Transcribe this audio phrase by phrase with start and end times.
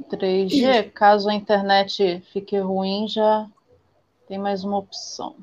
[0.00, 3.46] 3G, caso a internet fique ruim, já
[4.28, 5.36] tem mais uma opção.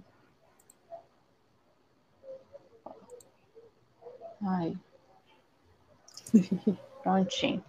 [4.42, 4.76] Ai.
[7.02, 7.64] Prontinho.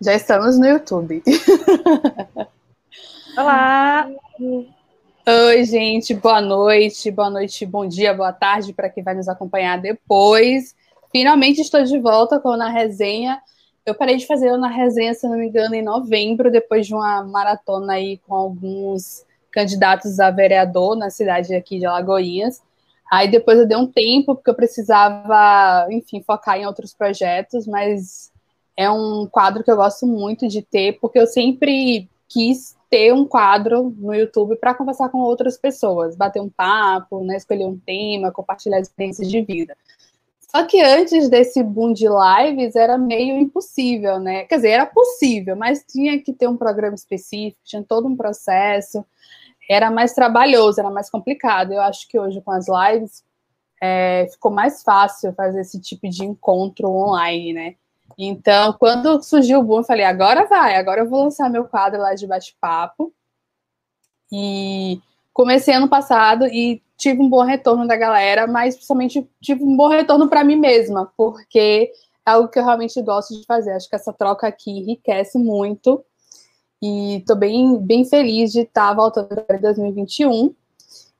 [0.00, 1.22] Já estamos no YouTube.
[3.36, 4.08] Olá!
[5.28, 9.80] Oi, gente, boa noite, boa noite, bom dia, boa tarde para quem vai nos acompanhar
[9.80, 10.74] depois.
[11.10, 13.42] Finalmente estou de volta com Na Resenha.
[13.86, 17.22] Eu parei de fazer Na Resenha, se não me engano, em novembro, depois de uma
[17.22, 22.60] maratona aí com alguns candidatos a vereador na cidade aqui de Alagoinhas.
[23.08, 28.32] Aí depois eu dei um tempo, porque eu precisava, enfim, focar em outros projetos, mas
[28.76, 33.24] é um quadro que eu gosto muito de ter, porque eu sempre quis ter um
[33.24, 38.32] quadro no YouTube para conversar com outras pessoas, bater um papo, né, escolher um tema,
[38.32, 39.76] compartilhar experiências de vida.
[40.56, 44.44] Só que antes desse boom de lives era meio impossível, né?
[44.44, 49.04] Quer dizer, era possível, mas tinha que ter um programa específico, tinha todo um processo
[49.68, 51.72] era mais trabalhoso, era mais complicado.
[51.72, 53.22] Eu acho que hoje com as lives
[53.82, 57.74] é, ficou mais fácil fazer esse tipo de encontro online, né?
[58.16, 62.00] Então, quando surgiu o boom, eu falei, agora vai, agora eu vou lançar meu quadro
[62.00, 63.12] lá de bate-papo.
[64.32, 65.00] E
[65.34, 69.88] comecei ano passado e tive um bom retorno da galera, mas principalmente tive um bom
[69.88, 71.92] retorno para mim mesma, porque
[72.26, 73.72] é algo que eu realmente gosto de fazer.
[73.72, 76.04] Acho que essa troca aqui enriquece muito
[76.82, 80.54] e estou bem, bem feliz de estar tá voltando para 2021.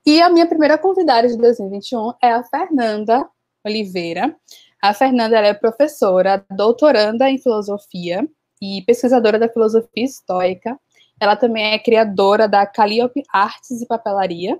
[0.05, 3.27] E a minha primeira convidada de 2021 é a Fernanda
[3.65, 4.35] Oliveira.
[4.81, 8.27] A Fernanda é professora, doutoranda em filosofia
[8.61, 10.79] e pesquisadora da filosofia estoica.
[11.19, 14.59] Ela também é criadora da Calliope Artes e Papelaria,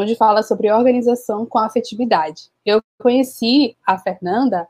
[0.00, 2.50] onde fala sobre organização com afetividade.
[2.64, 4.66] Eu conheci a Fernanda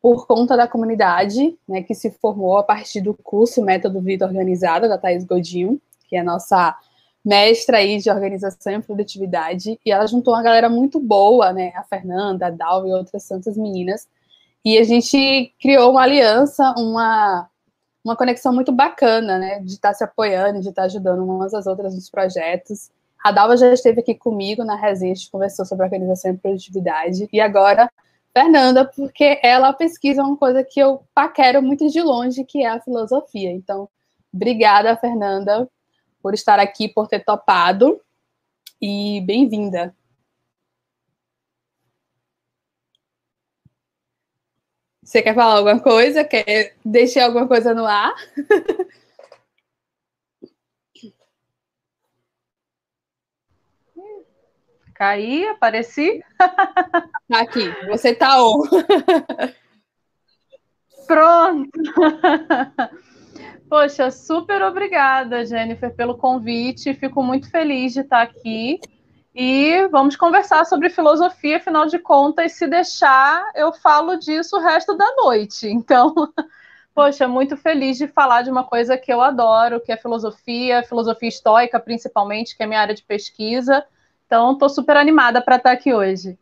[0.00, 4.88] por conta da comunidade, né, que se formou a partir do curso Método Vida Organizada,
[4.88, 6.76] da Thais Godinho, que é nossa
[7.24, 11.84] mestra aí de organização e produtividade, e ela juntou uma galera muito boa, né, a
[11.84, 14.08] Fernanda, a Dal e outras tantas meninas,
[14.64, 17.48] e a gente criou uma aliança, uma,
[18.04, 21.54] uma conexão muito bacana, né, de estar tá se apoiando, de estar tá ajudando umas
[21.54, 22.90] às outras nos projetos.
[23.22, 27.90] A Dalva já esteve aqui comigo na gente conversou sobre organização e produtividade, e agora
[28.32, 32.80] Fernanda, porque ela pesquisa uma coisa que eu paquero muito de longe, que é a
[32.80, 33.50] filosofia.
[33.50, 33.88] Então,
[34.32, 35.68] obrigada, Fernanda,
[36.22, 38.00] por estar aqui, por ter topado.
[38.80, 39.94] E bem-vinda.
[45.04, 46.24] Você quer falar alguma coisa?
[46.24, 48.14] Quer deixar alguma coisa no ar?
[55.02, 56.22] Caí, apareci.
[56.38, 58.62] Tá aqui, você tá on.
[61.08, 61.68] Pronto.
[63.68, 66.94] Poxa, super obrigada, Jennifer, pelo convite.
[66.94, 68.78] Fico muito feliz de estar aqui.
[69.34, 74.96] E vamos conversar sobre filosofia, afinal de contas, se deixar, eu falo disso o resto
[74.96, 75.66] da noite.
[75.66, 76.14] Então,
[76.94, 81.28] poxa, muito feliz de falar de uma coisa que eu adoro, que é filosofia, filosofia
[81.28, 83.84] estoica, principalmente, que é minha área de pesquisa.
[84.32, 86.38] Então, estou super animada para estar aqui hoje.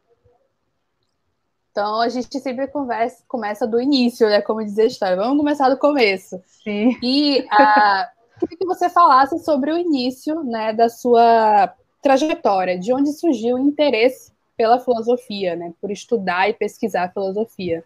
[1.72, 4.40] Então, a gente sempre conversa, começa do início, né?
[4.40, 5.16] Como dizer a história.
[5.16, 6.40] Vamos começar do começo.
[6.62, 6.96] Sim.
[7.02, 13.12] E uh, queria que você falasse sobre o início né, da sua trajetória, de onde
[13.12, 15.72] surgiu o interesse pela filosofia, né?
[15.80, 17.82] Por estudar e pesquisar filosofia.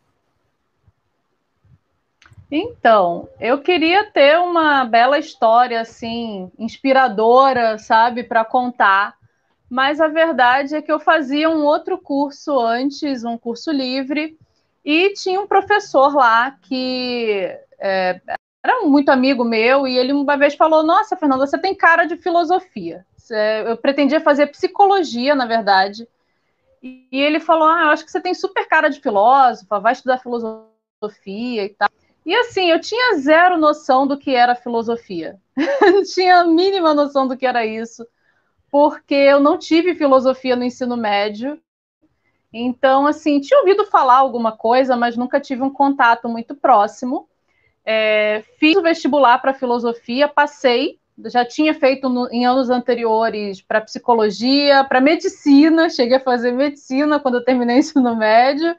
[2.53, 9.17] Então, eu queria ter uma bela história, assim, inspiradora, sabe, para contar
[9.75, 14.39] mas a verdade é que eu fazia um outro curso antes, um curso livre,
[14.85, 17.41] e tinha um professor lá que
[17.81, 18.21] é,
[18.63, 22.17] era muito amigo meu, e ele uma vez falou: Nossa, Fernanda, você tem cara de
[22.17, 23.05] filosofia.
[23.67, 26.07] Eu pretendia fazer psicologia, na verdade.
[26.81, 30.19] E ele falou: Ah, eu acho que você tem super cara de filósofa, vai estudar
[30.19, 31.89] filosofia e tal.
[32.25, 35.37] E assim, eu tinha zero noção do que era filosofia.
[35.57, 38.07] Não tinha a mínima noção do que era isso
[38.75, 41.61] porque eu não tive filosofia no ensino médio.
[42.53, 47.29] Então, assim, tinha ouvido falar alguma coisa, mas nunca tive um contato muito próximo.
[47.85, 53.81] É, fiz o vestibular para filosofia, passei, já tinha feito no, em anos anteriores para
[53.81, 58.75] psicologia, para medicina, cheguei a fazer medicina quando eu terminei o ensino médio.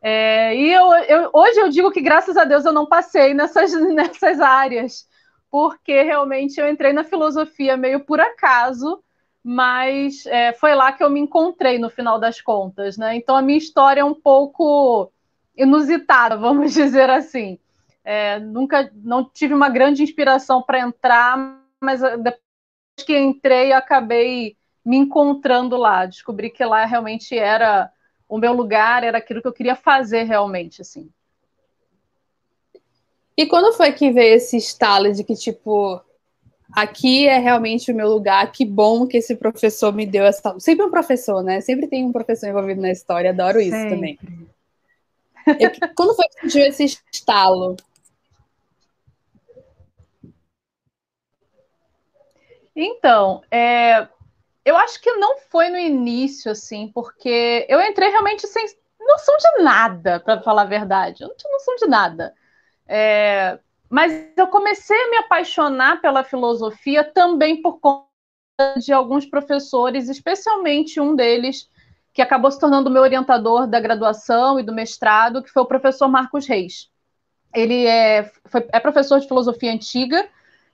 [0.00, 3.70] É, e eu, eu, hoje eu digo que, graças a Deus, eu não passei nessas,
[3.92, 5.06] nessas áreas,
[5.50, 9.04] porque realmente eu entrei na filosofia meio por acaso,
[9.48, 13.14] mas é, foi lá que eu me encontrei no final das contas, né?
[13.14, 15.12] Então a minha história é um pouco
[15.56, 17.56] inusitada, vamos dizer assim.
[18.04, 22.40] É, nunca, não tive uma grande inspiração para entrar, mas ah, depois
[23.06, 26.06] que entrei, acabei me encontrando lá.
[26.06, 27.88] Descobri que lá realmente era
[28.28, 31.08] o meu lugar, era aquilo que eu queria fazer realmente, assim.
[33.36, 36.00] E quando foi que veio esse estalo de que, tipo,
[36.72, 40.58] aqui é realmente o meu lugar, que bom que esse professor me deu essa.
[40.58, 41.60] Sempre um professor, né?
[41.60, 43.90] Sempre tem um professor envolvido na história, adoro isso Sempre.
[43.90, 44.18] também.
[45.60, 47.76] Eu, quando foi que surgiu esse estalo?
[52.74, 54.06] Então, é,
[54.64, 58.66] eu acho que não foi no início, assim, porque eu entrei realmente sem
[59.00, 61.22] noção de nada, para falar a verdade.
[61.22, 62.34] Eu não tinha noção de nada.
[62.86, 68.06] É, mas eu comecei a me apaixonar pela filosofia também por conta
[68.78, 71.68] de alguns professores, especialmente um deles
[72.12, 76.08] que acabou se tornando meu orientador da graduação e do mestrado, que foi o professor
[76.08, 76.88] Marcos Reis.
[77.54, 80.26] Ele é, foi, é professor de filosofia antiga,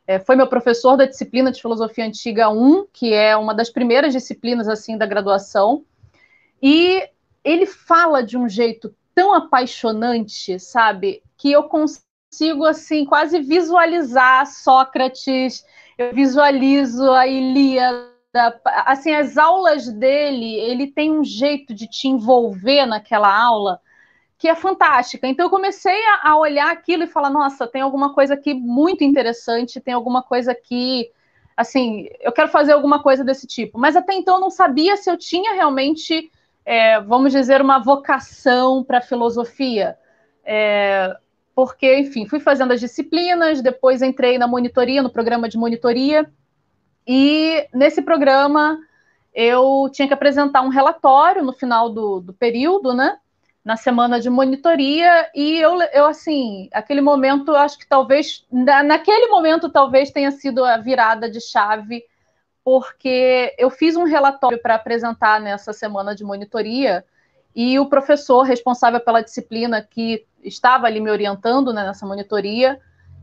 [0.06, 4.12] é, foi meu professor da disciplina de filosofia antiga 1, que é uma das primeiras
[4.12, 5.84] disciplinas assim da graduação.
[6.62, 7.08] E
[7.44, 12.11] ele fala de um jeito tão apaixonante, sabe, que eu consigo
[12.68, 15.64] assim quase visualizar Sócrates,
[15.98, 22.86] eu visualizo a Ilíada, assim as aulas dele, ele tem um jeito de te envolver
[22.86, 23.80] naquela aula
[24.42, 25.28] que é fantástica.
[25.28, 29.04] Então eu comecei a, a, olhar aquilo e falar, nossa, tem alguma coisa aqui muito
[29.04, 31.08] interessante, tem alguma coisa aqui,
[31.56, 33.78] assim, eu quero fazer alguma coisa desse tipo.
[33.78, 36.28] Mas até então eu não sabia se eu tinha realmente,
[36.64, 39.96] é, vamos dizer, uma vocação para filosofia.
[40.44, 41.16] É,
[41.54, 46.30] porque, enfim, fui fazendo as disciplinas, depois entrei na monitoria, no programa de monitoria,
[47.06, 48.78] e nesse programa
[49.34, 53.18] eu tinha que apresentar um relatório no final do, do período, né?
[53.64, 59.70] na semana de monitoria e eu, eu assim, aquele momento, acho que talvez, naquele momento,
[59.70, 62.04] talvez tenha sido a virada de chave,
[62.64, 67.04] porque eu fiz um relatório para apresentar nessa semana de monitoria
[67.54, 72.80] e o professor responsável pela disciplina que estava ali me orientando né, nessa monitoria,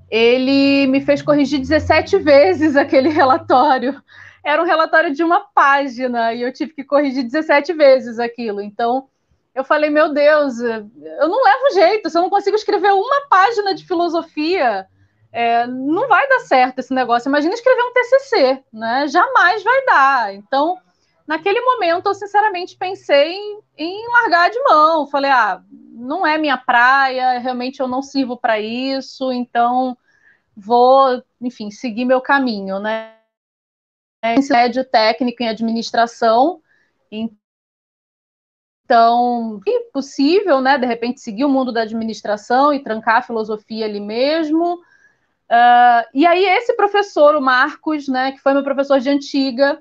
[0.10, 4.02] ele me fez corrigir 17 vezes aquele relatório.
[4.44, 8.62] Era um relatório de uma página e eu tive que corrigir 17 vezes aquilo.
[8.62, 9.08] Então,
[9.54, 13.76] eu falei, meu Deus, eu não levo jeito, se eu não consigo escrever uma página
[13.76, 14.88] de filosofia,
[15.32, 17.30] é, não vai dar certo esse negócio.
[17.30, 19.08] Imagina escrever um TCC, né?
[19.08, 20.34] Jamais vai dar.
[20.34, 20.78] Então,
[21.28, 25.08] naquele momento, eu sinceramente pensei em, em largar de mão.
[25.08, 29.98] Falei, ah, não é minha praia, realmente eu não sirvo para isso, então
[30.56, 33.16] vou, enfim, seguir meu caminho, né?
[34.24, 36.62] Ensino médio técnico em administração,
[38.90, 43.86] então, é possível, né, de repente, seguir o mundo da administração e trancar a filosofia
[43.86, 44.74] ali mesmo.
[44.76, 49.80] Uh, e aí, esse professor, o Marcos, né, que foi meu professor de antiga,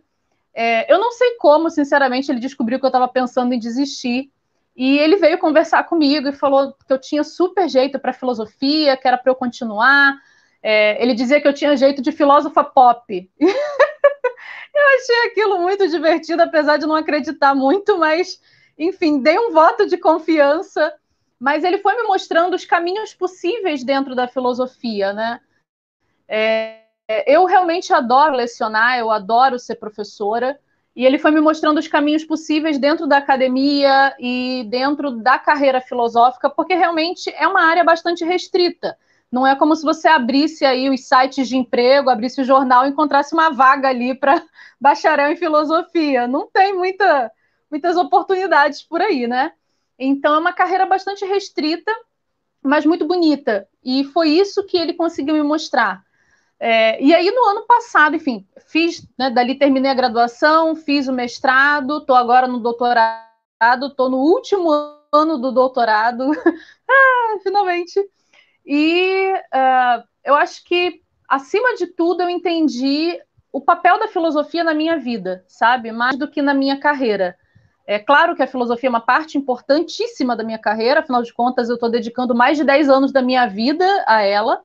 [0.60, 4.28] é, eu não sei como, sinceramente, ele descobriu que eu estava pensando em desistir.
[4.76, 9.06] E ele veio conversar comigo e falou que eu tinha super jeito para filosofia, que
[9.06, 10.16] era para eu continuar.
[10.60, 13.30] É, ele dizia que eu tinha jeito de filósofa pop.
[13.38, 18.40] eu achei aquilo muito divertido, apesar de não acreditar muito, mas
[18.76, 20.92] enfim, dei um voto de confiança,
[21.38, 25.40] mas ele foi me mostrando os caminhos possíveis dentro da filosofia, né?
[26.26, 26.87] É,
[27.26, 30.58] eu realmente adoro lecionar, eu adoro ser professora,
[30.94, 35.80] e ele foi me mostrando os caminhos possíveis dentro da academia e dentro da carreira
[35.80, 38.98] filosófica, porque realmente é uma área bastante restrita.
[39.30, 42.88] Não é como se você abrisse aí os sites de emprego, abrisse o jornal e
[42.88, 44.42] encontrasse uma vaga ali para
[44.80, 46.26] bacharel em filosofia.
[46.26, 47.30] Não tem muita
[47.70, 49.52] muitas oportunidades por aí, né?
[49.98, 51.92] Então é uma carreira bastante restrita,
[52.62, 53.68] mas muito bonita.
[53.84, 56.02] E foi isso que ele conseguiu me mostrar.
[56.60, 61.12] É, e aí, no ano passado, enfim, fiz, né, dali terminei a graduação, fiz o
[61.12, 64.70] mestrado, estou agora no doutorado, estou no último
[65.12, 66.24] ano do doutorado,
[66.90, 68.00] ah, finalmente.
[68.66, 73.18] E uh, eu acho que, acima de tudo, eu entendi
[73.52, 75.90] o papel da filosofia na minha vida, sabe?
[75.92, 77.36] Mais do que na minha carreira.
[77.86, 81.70] É claro que a filosofia é uma parte importantíssima da minha carreira, afinal de contas,
[81.70, 84.62] eu estou dedicando mais de 10 anos da minha vida a ela,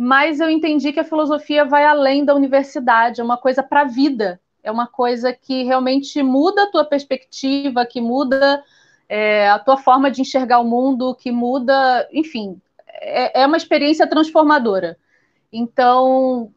[0.00, 3.84] mas eu entendi que a filosofia vai além da universidade, é uma coisa para a
[3.84, 8.62] vida, é uma coisa que realmente muda a tua perspectiva, que muda
[9.08, 12.60] é, a tua forma de enxergar o mundo, que muda, enfim,
[13.00, 14.96] é, é uma experiência transformadora.
[15.52, 16.52] Então,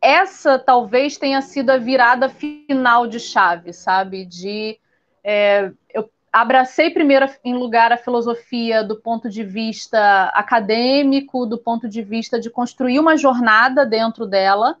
[0.00, 4.24] essa talvez tenha sido a virada final de chave, sabe?
[4.24, 4.80] De
[5.22, 11.88] é, eu, abracei primeiro em lugar a filosofia do ponto de vista acadêmico, do ponto
[11.88, 14.76] de vista de construir uma jornada dentro dela.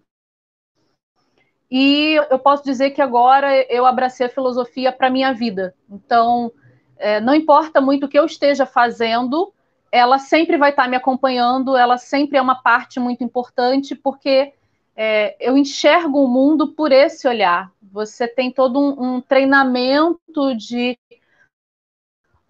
[1.70, 5.74] E eu posso dizer que agora eu abracei a filosofia para minha vida.
[5.88, 6.52] Então,
[6.96, 9.52] é, não importa muito o que eu esteja fazendo,
[9.92, 14.52] ela sempre vai estar me acompanhando, ela sempre é uma parte muito importante, porque
[14.96, 17.72] é, eu enxergo o mundo por esse olhar.
[17.92, 20.98] Você tem todo um, um treinamento de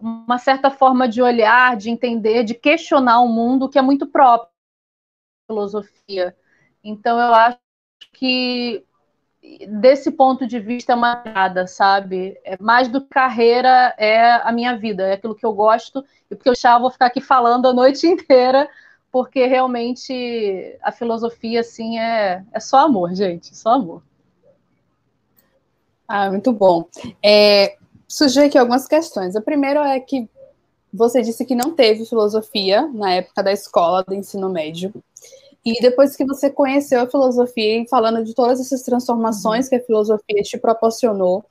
[0.01, 4.49] uma certa forma de olhar, de entender, de questionar o mundo que é muito próprio
[4.49, 6.35] da filosofia.
[6.83, 7.59] Então eu acho
[8.13, 8.83] que
[9.79, 12.39] desse ponto de vista é uma nada, sabe?
[12.43, 16.35] É mais do que carreira é a minha vida, é aquilo que eu gosto e
[16.35, 18.69] porque eu já vou ficar aqui falando a noite inteira,
[19.11, 24.03] porque realmente a filosofia assim é é só amor, gente, só amor.
[26.07, 26.87] Ah, muito bom.
[27.23, 27.77] É,
[28.11, 29.35] surgiu aqui algumas questões.
[29.35, 30.29] A primeira é que
[30.93, 34.93] você disse que não teve filosofia na época da escola do ensino médio.
[35.63, 39.83] E depois que você conheceu a filosofia e falando de todas essas transformações que a
[39.83, 41.45] filosofia te proporcionou,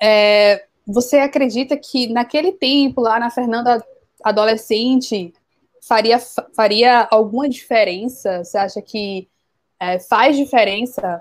[0.00, 3.84] é, você acredita que naquele tempo, lá na Fernanda
[4.22, 5.32] adolescente,
[5.82, 6.20] faria,
[6.54, 8.44] faria alguma diferença?
[8.44, 9.28] Você acha que
[9.80, 11.20] é, faz diferença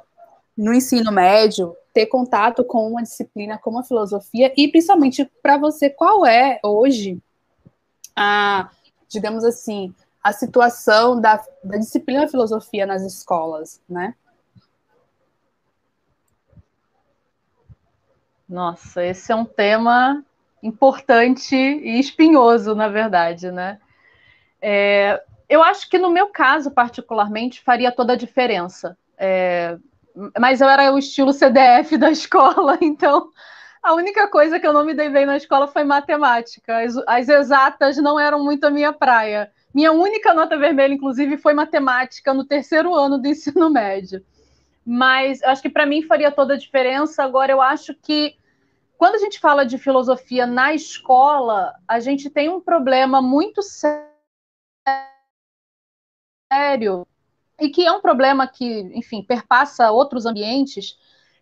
[0.59, 5.89] no ensino médio ter contato com uma disciplina como a filosofia e principalmente para você
[5.89, 7.17] qual é hoje
[8.13, 8.69] a,
[9.07, 14.13] digamos assim, a situação da, da disciplina filosofia nas escolas, né?
[18.47, 20.25] Nossa, esse é um tema
[20.61, 23.79] importante e espinhoso, na verdade, né?
[24.61, 28.97] É, eu acho que no meu caso, particularmente, faria toda a diferença.
[29.17, 29.77] É,
[30.39, 33.29] mas eu era o estilo CDF da escola, então
[33.81, 36.83] a única coisa que eu não me dei bem na escola foi matemática.
[36.83, 39.51] As, as exatas não eram muito a minha praia.
[39.73, 44.23] Minha única nota vermelha, inclusive, foi matemática no terceiro ano do ensino médio.
[44.85, 47.23] Mas acho que para mim faria toda a diferença.
[47.23, 48.35] Agora, eu acho que
[48.97, 54.09] quando a gente fala de filosofia na escola, a gente tem um problema muito sério
[57.59, 60.97] e que é um problema que, enfim, perpassa outros ambientes,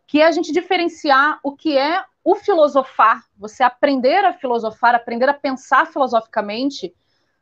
[0.05, 5.29] que é a gente diferenciar o que é o filosofar, você aprender a filosofar, aprender
[5.29, 6.93] a pensar filosoficamente,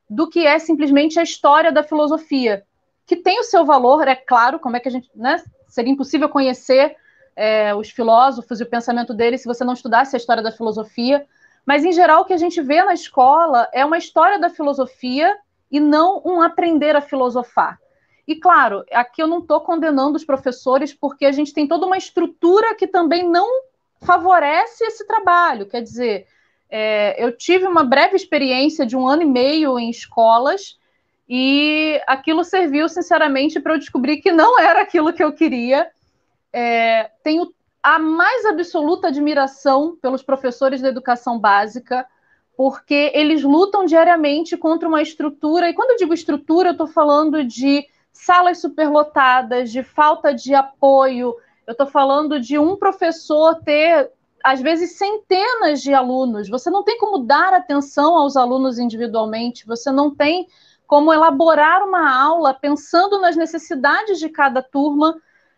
[0.10, 2.64] do que é simplesmente a história da filosofia,
[3.06, 6.30] que tem o seu valor, é claro, como é que a gente, né, seria impossível
[6.30, 6.96] conhecer
[7.36, 11.26] é, os filósofos e o pensamento deles se você não estudasse a história da filosofia,
[11.66, 15.36] mas em geral o que a gente vê na escola é uma história da filosofia
[15.70, 17.80] e não um aprender a filosofar.
[18.28, 21.98] E claro, aqui eu não estou condenando os professores, porque a gente tem toda uma
[21.98, 23.48] estrutura que também não
[24.02, 25.68] favorece esse trabalho.
[25.68, 26.28] Quer dizer,
[26.70, 30.80] é, eu tive uma breve experiência de um ano e meio em escolas
[31.28, 35.90] e aquilo serviu, sinceramente, para eu descobrir que não era aquilo que eu queria.
[36.54, 42.06] É, tenho a mais absoluta admiração pelos professores da educação básica,
[42.58, 47.44] porque eles lutam diariamente contra uma estrutura, e quando eu digo estrutura, eu estou falando
[47.44, 51.36] de salas superlotadas, de falta de apoio.
[51.68, 54.10] Eu estou falando de um professor ter,
[54.44, 56.50] às vezes, centenas de alunos.
[56.50, 60.48] Você não tem como dar atenção aos alunos individualmente, você não tem
[60.88, 65.16] como elaborar uma aula pensando nas necessidades de cada turma.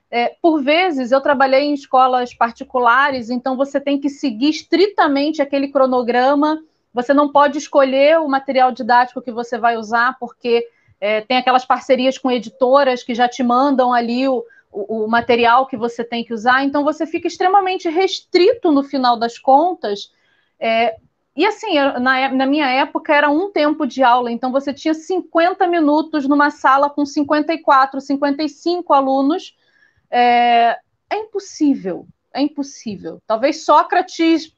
[0.10, 5.68] É, por vezes, eu trabalhei em escolas particulares, então você tem que seguir estritamente aquele
[5.68, 6.60] cronograma.
[6.94, 10.68] Você não pode escolher o material didático que você vai usar, porque
[11.00, 15.68] é, tem aquelas parcerias com editoras que já te mandam ali o, o, o, material
[15.68, 20.12] que você tem que usar, então você fica extremamente restrito no final das contas.
[20.60, 20.96] É,
[21.36, 25.68] e assim, na, na, minha época era um tempo de aula, então você tinha 50
[25.68, 29.56] minutos numa sala com 54, 55 alunos.
[30.10, 30.80] É,
[31.12, 33.22] é impossível, é impossível.
[33.28, 34.52] Talvez Sócrates,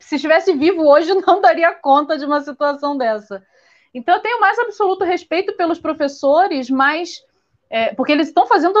[0.00, 3.44] se estivesse vivo hoje, não daria conta de uma situação dessa.
[3.94, 7.24] Então, eu tenho mais absoluto respeito pelos professores, mas.
[7.68, 8.78] É, porque eles estão fazendo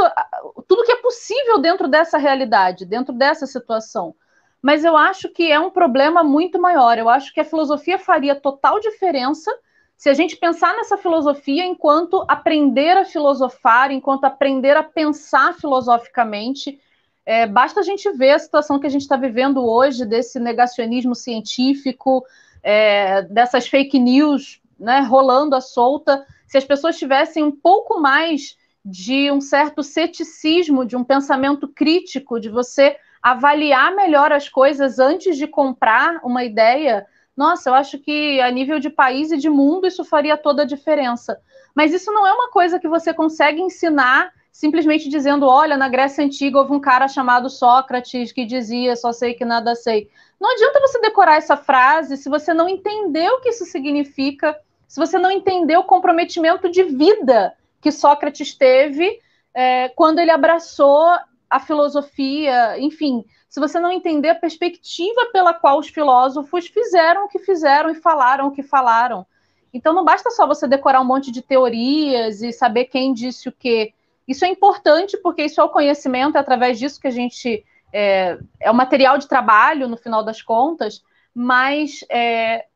[0.68, 4.14] tudo que é possível dentro dessa realidade, dentro dessa situação.
[4.62, 6.96] Mas eu acho que é um problema muito maior.
[6.96, 9.50] Eu acho que a filosofia faria total diferença
[9.96, 16.78] se a gente pensar nessa filosofia enquanto aprender a filosofar, enquanto aprender a pensar filosoficamente.
[17.24, 21.14] É, basta a gente ver a situação que a gente está vivendo hoje, desse negacionismo
[21.14, 22.24] científico,
[22.62, 28.56] é, dessas fake news né, rolando à solta, se as pessoas tivessem um pouco mais
[28.84, 35.36] de um certo ceticismo, de um pensamento crítico, de você avaliar melhor as coisas antes
[35.36, 37.04] de comprar uma ideia,
[37.36, 40.66] nossa, eu acho que a nível de país e de mundo isso faria toda a
[40.66, 41.38] diferença.
[41.74, 46.24] Mas isso não é uma coisa que você consegue ensinar simplesmente dizendo: olha, na Grécia
[46.24, 50.08] Antiga houve um cara chamado Sócrates que dizia só sei que nada sei.
[50.40, 54.56] Não adianta você decorar essa frase se você não entender o que isso significa,
[54.86, 59.20] se você não entender o comprometimento de vida que Sócrates teve
[59.54, 61.06] é, quando ele abraçou
[61.48, 67.28] a filosofia, enfim, se você não entender a perspectiva pela qual os filósofos fizeram o
[67.28, 69.26] que fizeram e falaram o que falaram.
[69.72, 73.52] Então não basta só você decorar um monte de teorias e saber quem disse o
[73.52, 73.92] quê.
[74.26, 78.38] Isso é importante porque isso é o conhecimento, é através disso que a gente é,
[78.60, 81.02] é o material de trabalho no final das contas,
[81.34, 82.66] mas é,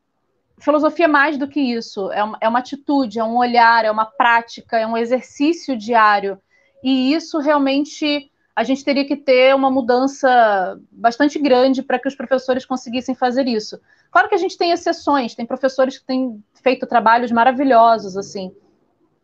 [0.61, 3.91] filosofia é mais do que isso, é uma, é uma atitude, é um olhar, é
[3.91, 6.39] uma prática, é um exercício diário.
[6.83, 12.15] E isso realmente a gente teria que ter uma mudança bastante grande para que os
[12.15, 13.79] professores conseguissem fazer isso.
[14.11, 18.51] Claro que a gente tem exceções, tem professores que têm feito trabalhos maravilhosos, assim,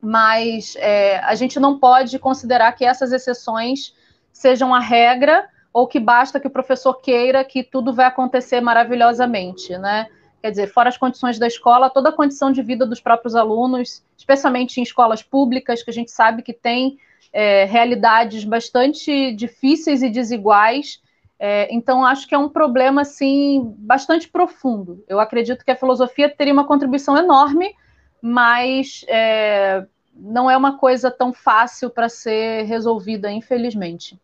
[0.01, 3.93] mas é, a gente não pode considerar que essas exceções
[4.31, 9.77] sejam a regra ou que basta que o professor queira que tudo vai acontecer maravilhosamente,
[9.77, 10.07] né?
[10.47, 14.01] Quer dizer, fora as condições da escola, toda a condição de vida dos próprios alunos,
[14.17, 16.97] especialmente em escolas públicas, que a gente sabe que tem
[17.33, 21.01] é, realidades bastante difíceis e desiguais.
[21.37, 25.03] É, então, acho que é um problema assim bastante profundo.
[25.05, 27.75] Eu acredito que a filosofia teria uma contribuição enorme,
[28.21, 29.85] mas é,
[30.15, 34.17] não é uma coisa tão fácil para ser resolvida, infelizmente.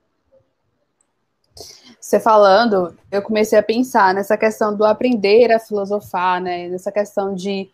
[2.00, 6.68] Você falando, eu comecei a pensar nessa questão do aprender a filosofar, né?
[6.68, 7.70] Nessa questão de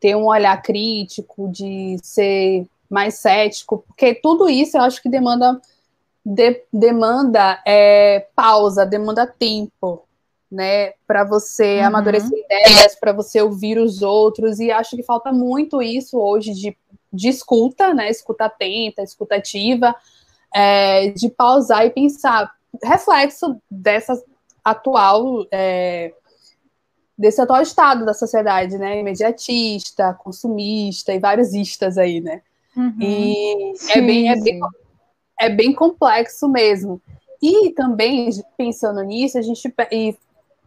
[0.00, 5.60] ter um olhar crítico, de ser mais cético, porque tudo isso eu acho que demanda
[6.24, 10.04] de, demanda é, pausa, demanda tempo,
[10.50, 11.86] né, para você uhum.
[11.86, 16.76] amadurecer ideias, para você ouvir os outros, e acho que falta muito isso hoje de,
[17.12, 19.94] de escuta, né, escuta atenta, escuta ativa,
[20.54, 24.20] é, de pausar e pensar, reflexo dessa
[24.64, 26.12] atual é,
[27.16, 32.42] desse atual estado da sociedade, né, imediatista, consumista e vários istas aí, né,
[32.76, 32.96] Uhum.
[33.00, 34.60] E sim, é, bem, é, bem,
[35.40, 37.00] é bem complexo mesmo.
[37.40, 40.16] E também, pensando nisso, a gente e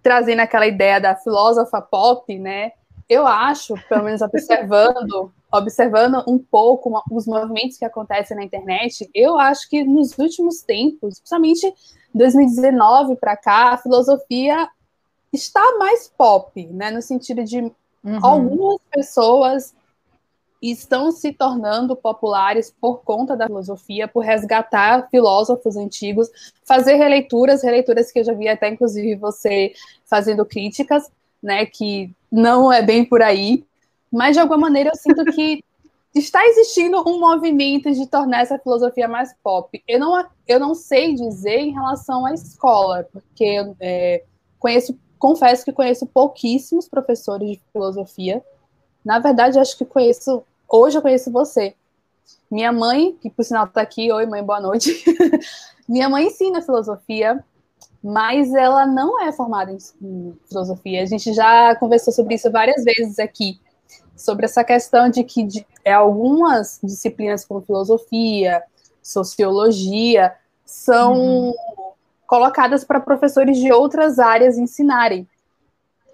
[0.01, 2.71] trazendo aquela ideia da filósofa pop, né?
[3.09, 9.37] Eu acho, pelo menos observando, observando um pouco os movimentos que acontecem na internet, eu
[9.37, 11.73] acho que nos últimos tempos, principalmente
[12.13, 14.67] 2019 para cá, a filosofia
[15.31, 16.91] está mais pop, né?
[16.91, 18.19] No sentido de uhum.
[18.21, 19.73] algumas pessoas
[20.61, 26.29] estão se tornando populares por conta da filosofia, por resgatar filósofos antigos,
[26.65, 29.73] fazer releituras, releituras que eu já vi até inclusive você
[30.05, 33.63] fazendo críticas, né, que não é bem por aí,
[34.11, 35.63] mas de alguma maneira eu sinto que
[36.15, 39.83] está existindo um movimento de tornar essa filosofia mais pop.
[39.87, 44.23] Eu não, eu não sei dizer em relação à escola, porque é,
[44.59, 48.43] conheço, confesso que conheço pouquíssimos professores de filosofia,
[49.07, 50.43] na verdade, acho que conheço.
[50.67, 51.73] Hoje eu conheço você.
[52.51, 55.01] Minha mãe, que por sinal está aqui, oi mãe, boa noite.
[55.87, 57.41] Minha mãe ensina filosofia,
[58.03, 61.03] mas ela não é formada em filosofia.
[61.03, 63.57] A gente já conversou sobre isso várias vezes aqui,
[64.17, 68.61] sobre essa questão de que de, é, algumas disciplinas como filosofia,
[69.01, 70.33] sociologia,
[70.65, 71.53] são uhum.
[72.25, 75.27] colocadas para professores de outras áreas ensinarem.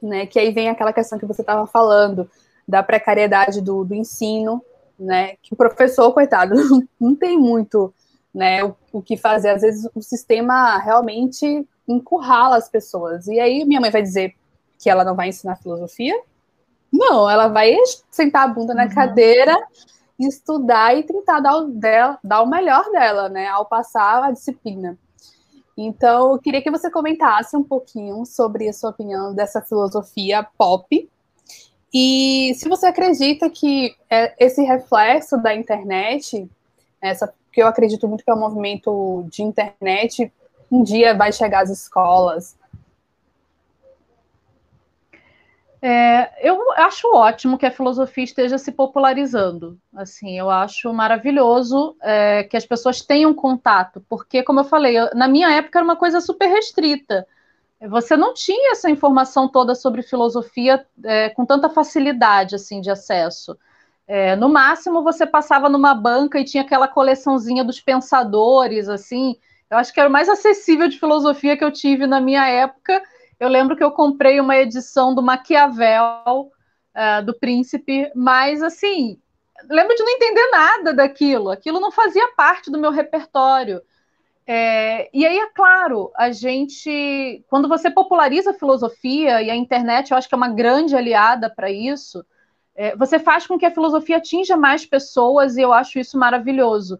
[0.01, 2.29] Né, que aí vem aquela questão que você estava falando,
[2.67, 4.61] da precariedade do, do ensino,
[4.97, 5.35] né?
[5.41, 6.55] Que o professor, coitado,
[6.99, 7.93] não, tem muito
[8.33, 9.49] né, o, o, que fazer.
[9.49, 13.27] Às vezes o sistema realmente encurrala as pessoas.
[13.27, 14.35] E aí minha mãe vai dizer
[14.79, 16.19] que ela não vai ensinar filosofia?
[16.93, 17.75] Não, ela vai
[18.11, 18.93] sentar a bunda na uhum.
[18.93, 19.57] cadeira,
[20.19, 23.47] estudar e tentar dar o, dela, dar o melhor dela, né?
[23.47, 24.97] Ao passar a disciplina.
[25.75, 31.09] Então, eu queria que você comentasse um pouquinho sobre a sua opinião dessa filosofia pop,
[31.93, 36.49] e se você acredita que é, esse reflexo da internet,
[36.99, 40.33] essa, que eu acredito muito que é um movimento de internet,
[40.71, 42.55] um dia vai chegar às escolas.
[45.85, 49.77] É, eu acho ótimo que a filosofia esteja se popularizando.
[49.93, 55.09] Assim, eu acho maravilhoso é, que as pessoas tenham contato, porque, como eu falei, eu,
[55.13, 57.27] na minha época era uma coisa super restrita.
[57.89, 63.57] Você não tinha essa informação toda sobre filosofia é, com tanta facilidade assim de acesso.
[64.07, 69.35] É, no máximo você passava numa banca e tinha aquela coleçãozinha dos pensadores, assim.
[69.69, 73.01] Eu acho que era o mais acessível de filosofia que eu tive na minha época.
[73.43, 76.49] Eu lembro que eu comprei uma edição do Maquiavel,
[76.95, 79.19] uh, do Príncipe, mas assim,
[79.69, 81.49] lembro de não entender nada daquilo.
[81.49, 83.81] Aquilo não fazia parte do meu repertório.
[84.47, 90.11] É, e aí, é claro, a gente, quando você populariza a filosofia, e a internet
[90.11, 92.25] eu acho que é uma grande aliada para isso,
[92.73, 96.97] é, você faz com que a filosofia atinja mais pessoas, e eu acho isso maravilhoso.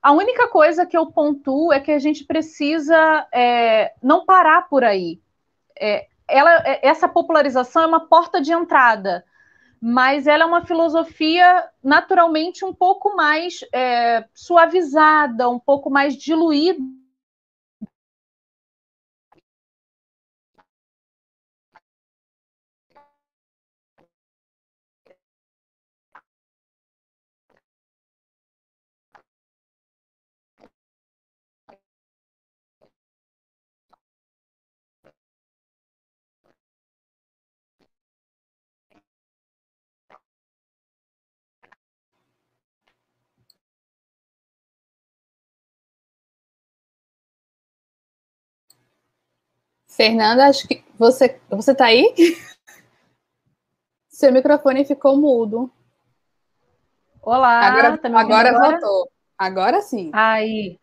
[0.00, 4.84] A única coisa que eu pontuo é que a gente precisa é, não parar por
[4.84, 5.20] aí.
[5.80, 9.24] É, ela, é, essa popularização é uma porta de entrada
[9.82, 16.78] mas ela é uma filosofia naturalmente um pouco mais é, suavizada, um pouco mais diluída
[49.90, 52.14] Fernanda, acho que você você tá aí?
[54.08, 55.70] Seu microfone ficou mudo.
[57.20, 59.10] Olá, agora, tá agora, agora voltou.
[59.36, 60.10] Agora sim.
[60.14, 60.78] Aí.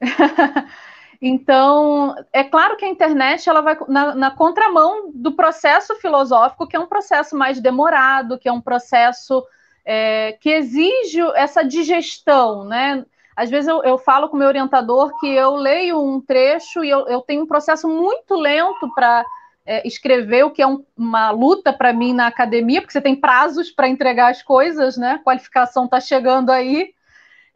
[1.20, 6.76] então, é claro que a internet ela vai na, na, contramão do processo filosófico, que
[6.76, 9.44] é um processo mais demorado, que é um processo
[9.84, 13.04] é, que exige essa digestão, né?
[13.36, 16.88] Às vezes eu, eu falo com o meu orientador que eu leio um trecho e
[16.88, 19.24] eu, eu tenho um processo muito lento para
[19.66, 23.14] é, escrever, o que é um, uma luta para mim na academia, porque você tem
[23.14, 25.12] prazos para entregar as coisas, né?
[25.12, 26.94] A qualificação está chegando aí.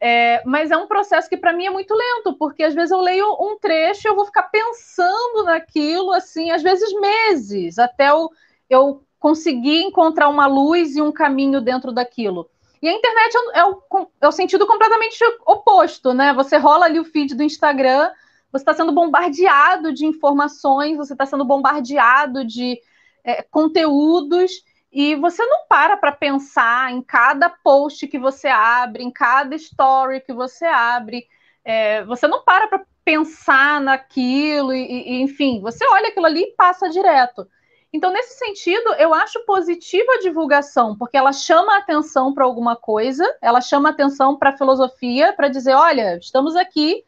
[0.03, 3.01] É, mas é um processo que para mim é muito lento, porque às vezes eu
[3.01, 8.31] leio um trecho e eu vou ficar pensando naquilo, assim, às vezes meses, até eu,
[8.69, 12.49] eu conseguir encontrar uma luz e um caminho dentro daquilo.
[12.83, 13.83] E a internet é o,
[14.21, 16.33] é o sentido completamente oposto, né?
[16.33, 18.11] Você rola ali o feed do Instagram,
[18.51, 22.81] você está sendo bombardeado de informações, você está sendo bombardeado de
[23.23, 29.11] é, conteúdos e você não para para pensar em cada post que você abre, em
[29.11, 31.27] cada story que você abre.
[31.65, 36.55] É, você não para para pensar naquilo e, e, enfim, você olha aquilo ali e
[36.57, 37.47] passa direto.
[37.93, 43.25] Então, nesse sentido, eu acho positiva a divulgação, porque ela chama atenção para alguma coisa,
[43.43, 47.05] ela chama atenção para a filosofia, para dizer, olha, estamos aqui,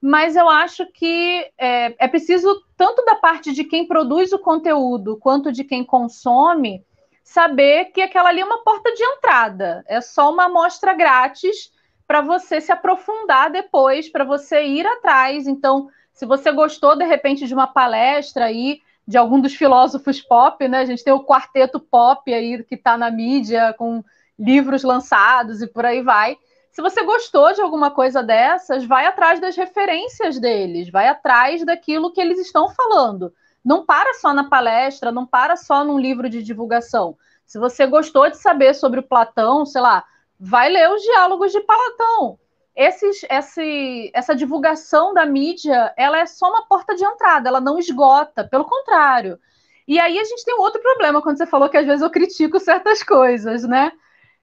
[0.00, 5.18] mas eu acho que é, é, preciso, tanto da parte de quem produz o conteúdo,
[5.18, 6.82] quanto de quem consome,
[7.22, 11.72] saber que aquela ali é uma porta de entrada, é só uma amostra grátis
[12.06, 15.46] para você se aprofundar depois, para você ir atrás.
[15.46, 20.66] Então, se você gostou, de repente, de uma palestra aí, de algum dos filósofos pop,
[20.66, 20.80] né?
[20.80, 24.02] A gente tem o quarteto pop aí que está na mídia com
[24.38, 26.36] livros lançados e por aí vai.
[26.72, 32.12] Se você gostou de alguma coisa dessas, vai atrás das referências deles, vai atrás daquilo
[32.12, 33.32] que eles estão falando.
[33.64, 37.16] Não para só na palestra, não para só num livro de divulgação.
[37.46, 40.04] Se você gostou de saber sobre o Platão, sei lá,
[40.38, 42.38] vai ler os diálogos de Platão
[42.74, 47.78] esses, esse, essa divulgação da mídia, ela é só uma porta de entrada, ela não
[47.78, 49.38] esgota, pelo contrário.
[49.86, 52.10] E aí a gente tem um outro problema quando você falou que às vezes eu
[52.10, 53.92] critico certas coisas, né?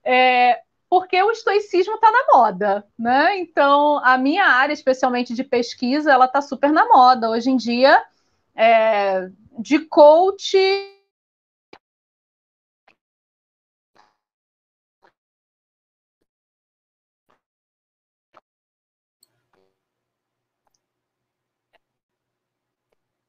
[0.04, 3.38] É, porque o estoicismo está na moda, né?
[3.40, 7.30] Então, a minha área, especialmente de pesquisa, ela está super na moda.
[7.30, 8.04] Hoje em dia,
[8.56, 10.58] é, de coach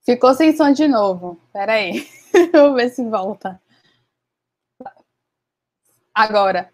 [0.05, 1.41] Ficou sem som de novo.
[1.53, 2.07] Pera aí.
[2.53, 3.61] Vou ver se volta.
[6.15, 6.73] Agora.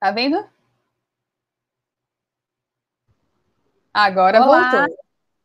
[0.00, 0.44] Tá vendo?
[3.94, 4.70] Agora Olá.
[4.70, 4.96] voltou.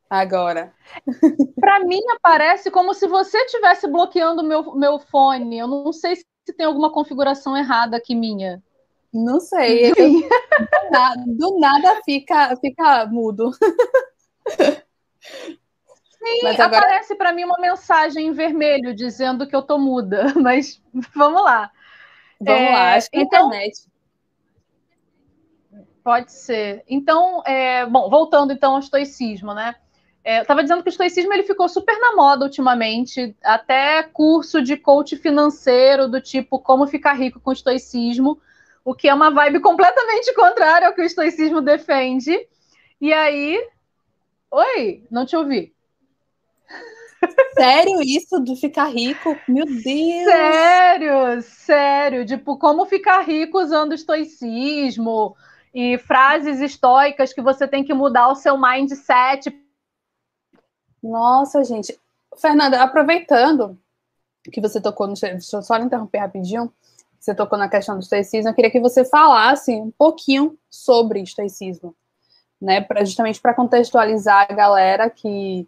[0.10, 0.74] Agora.
[1.60, 5.58] Para mim aparece como se você estivesse bloqueando meu meu fone.
[5.58, 6.26] Eu não sei se
[6.58, 8.62] tem alguma configuração errada aqui minha.
[9.14, 9.92] Não sei.
[9.96, 13.52] Eu, do, nada, do nada fica fica mudo.
[16.24, 16.86] Sim, mas agora...
[16.86, 20.82] aparece para mim uma mensagem em vermelho dizendo que eu tô muda, mas
[21.16, 21.72] vamos lá.
[22.40, 23.88] Vamos é, lá, acho que é então, internet.
[26.04, 26.84] Pode ser.
[26.88, 29.76] Então, é, bom, voltando então ao estoicismo, né?
[30.24, 34.62] É, eu estava dizendo que o estoicismo ele ficou super na moda ultimamente, até curso
[34.62, 38.40] de coach financeiro do tipo como ficar rico com estoicismo,
[38.86, 42.48] o que é uma vibe completamente contrária ao que o estoicismo defende.
[43.00, 43.60] E aí
[44.52, 45.74] Oi, não te ouvi.
[47.54, 49.38] Sério isso de ficar rico?
[49.48, 49.84] Meu Deus!
[49.84, 52.26] Sério, sério.
[52.26, 55.36] Tipo, como ficar rico usando estoicismo
[55.74, 59.56] e frases estoicas que você tem que mudar o seu mindset.
[61.02, 61.98] Nossa, gente.
[62.38, 63.78] Fernanda, aproveitando
[64.52, 65.14] que você tocou no.
[65.14, 66.72] Deixa eu só interromper rapidinho.
[67.20, 68.50] Você tocou na questão do estoicismo.
[68.50, 71.96] Eu queria que você falasse um pouquinho sobre estoicismo,
[72.60, 72.82] né?
[72.82, 75.68] Pra, justamente para contextualizar a galera que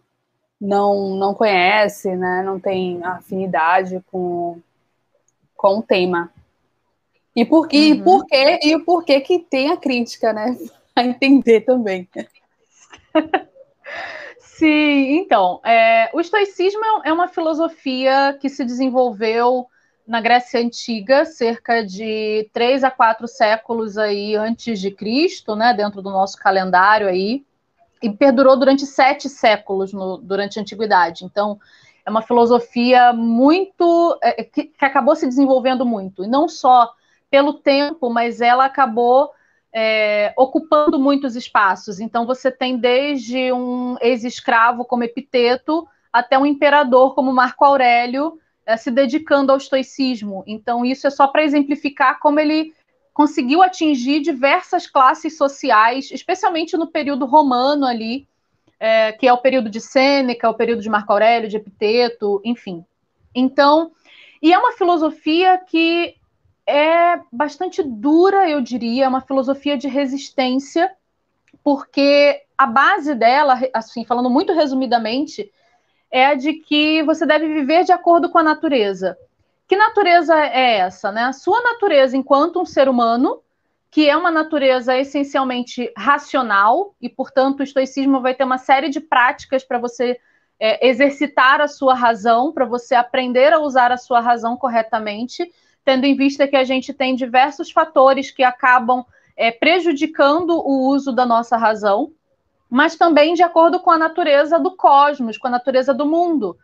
[0.60, 4.60] não, não conhece, né, não tem afinidade com,
[5.56, 6.32] com o tema.
[7.36, 7.68] E por, uhum.
[7.72, 8.60] e por quê?
[8.62, 10.56] E o porquê que tem a crítica, né?
[10.96, 12.08] A entender também.
[14.38, 19.66] Sim, então, é, o estoicismo é uma filosofia que se desenvolveu
[20.06, 26.00] na Grécia Antiga, cerca de três a quatro séculos aí antes de Cristo, né, dentro
[26.00, 27.44] do nosso calendário aí
[28.04, 31.24] e perdurou durante sete séculos no, durante a antiguidade.
[31.24, 31.58] Então,
[32.04, 36.92] é uma filosofia muito é, é, que, que, acabou se desenvolvendo muito, e não só
[37.30, 39.30] pelo tempo, mas ela acabou
[39.72, 41.98] é, ocupando muitos espaços.
[41.98, 48.76] Então, você tem desde um ex-escravo como Epiteto até um imperador como Marco Aurélio é,
[48.76, 50.44] se dedicando ao estoicismo.
[50.46, 52.74] Então, isso é só para exemplificar como ele
[53.14, 58.26] conseguiu atingir diversas classes sociais, especialmente no período romano ali,
[58.80, 62.84] é, que é o período de Sêneca, o período de Marco Aurélio, de Epiteto, enfim.
[63.32, 63.92] Então,
[64.42, 66.16] e é uma filosofia que
[66.66, 70.90] é bastante dura, eu diria, é uma filosofia de resistência,
[71.62, 75.52] porque a base dela, assim, falando muito resumidamente,
[76.10, 79.16] é a de que você deve viver de acordo com a natureza.
[79.66, 81.24] Que natureza é essa, né?
[81.24, 83.40] A sua natureza enquanto um ser humano,
[83.90, 89.00] que é uma natureza essencialmente racional, e, portanto, o estoicismo vai ter uma série de
[89.00, 90.18] práticas para você
[90.58, 95.50] é, exercitar a sua razão, para você aprender a usar a sua razão corretamente,
[95.84, 99.04] tendo em vista que a gente tem diversos fatores que acabam
[99.36, 102.12] é, prejudicando o uso da nossa razão,
[102.70, 106.56] mas também de acordo com a natureza do cosmos, com a natureza do mundo.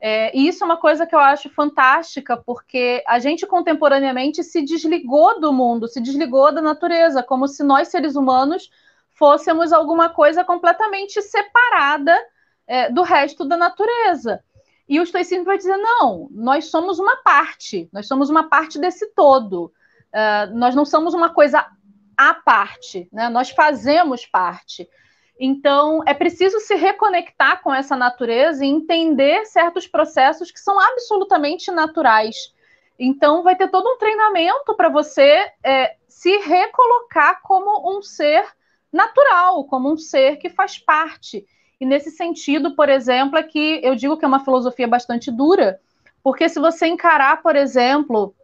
[0.00, 4.62] É, e isso é uma coisa que eu acho fantástica, porque a gente contemporaneamente se
[4.62, 8.70] desligou do mundo, se desligou da natureza, como se nós, seres humanos,
[9.10, 12.16] fôssemos alguma coisa completamente separada
[12.66, 14.42] é, do resto da natureza.
[14.88, 19.12] E o estoicismo vai dizer: não, nós somos uma parte, nós somos uma parte desse
[19.14, 19.72] todo.
[20.08, 21.66] Uh, nós não somos uma coisa
[22.16, 23.28] à parte, né?
[23.28, 24.88] nós fazemos parte.
[25.38, 31.70] Então, é preciso se reconectar com essa natureza e entender certos processos que são absolutamente
[31.70, 32.52] naturais.
[32.98, 38.44] Então, vai ter todo um treinamento para você é, se recolocar como um ser
[38.92, 41.46] natural, como um ser que faz parte.
[41.80, 45.80] E nesse sentido, por exemplo, é que eu digo que é uma filosofia bastante dura,
[46.22, 48.34] porque se você encarar, por exemplo,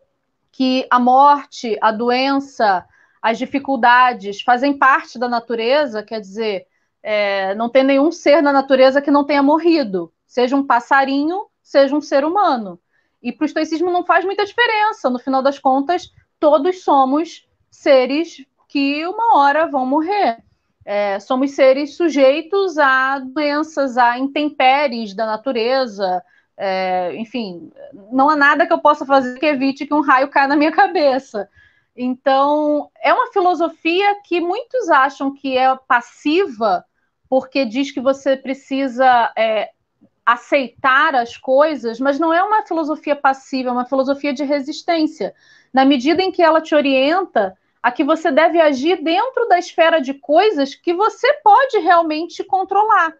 [0.52, 2.86] que a morte, a doença,
[3.20, 6.68] as dificuldades fazem parte da natureza, quer dizer,
[7.06, 11.94] é, não tem nenhum ser na natureza que não tenha morrido, seja um passarinho, seja
[11.94, 12.80] um ser humano.
[13.22, 15.10] E para o estoicismo não faz muita diferença.
[15.10, 20.42] No final das contas, todos somos seres que uma hora vão morrer.
[20.82, 26.22] É, somos seres sujeitos a doenças, a intempéries da natureza.
[26.56, 27.70] É, enfim,
[28.10, 30.72] não há nada que eu possa fazer que evite que um raio caia na minha
[30.72, 31.50] cabeça.
[31.94, 36.84] Então, é uma filosofia que muitos acham que é passiva,
[37.34, 39.70] porque diz que você precisa é,
[40.24, 45.34] aceitar as coisas, mas não é uma filosofia passiva, é uma filosofia de resistência.
[45.72, 50.00] Na medida em que ela te orienta a que você deve agir dentro da esfera
[50.00, 53.12] de coisas que você pode realmente controlar.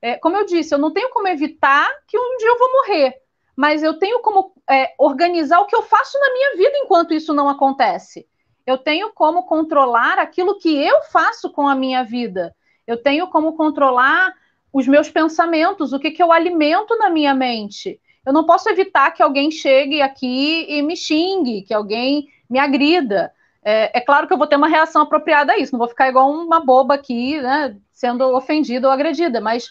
[0.00, 3.20] É, como eu disse, eu não tenho como evitar que um dia eu vou morrer,
[3.54, 7.34] mas eu tenho como é, organizar o que eu faço na minha vida enquanto isso
[7.34, 8.26] não acontece.
[8.66, 12.56] Eu tenho como controlar aquilo que eu faço com a minha vida
[12.88, 14.32] eu tenho como controlar
[14.72, 18.00] os meus pensamentos, o que, que eu alimento na minha mente.
[18.24, 23.30] Eu não posso evitar que alguém chegue aqui e me xingue, que alguém me agrida.
[23.62, 26.08] É, é, claro que eu vou ter uma reação apropriada a isso, não vou ficar
[26.08, 29.70] igual uma boba aqui, né, sendo ofendida ou agredida, mas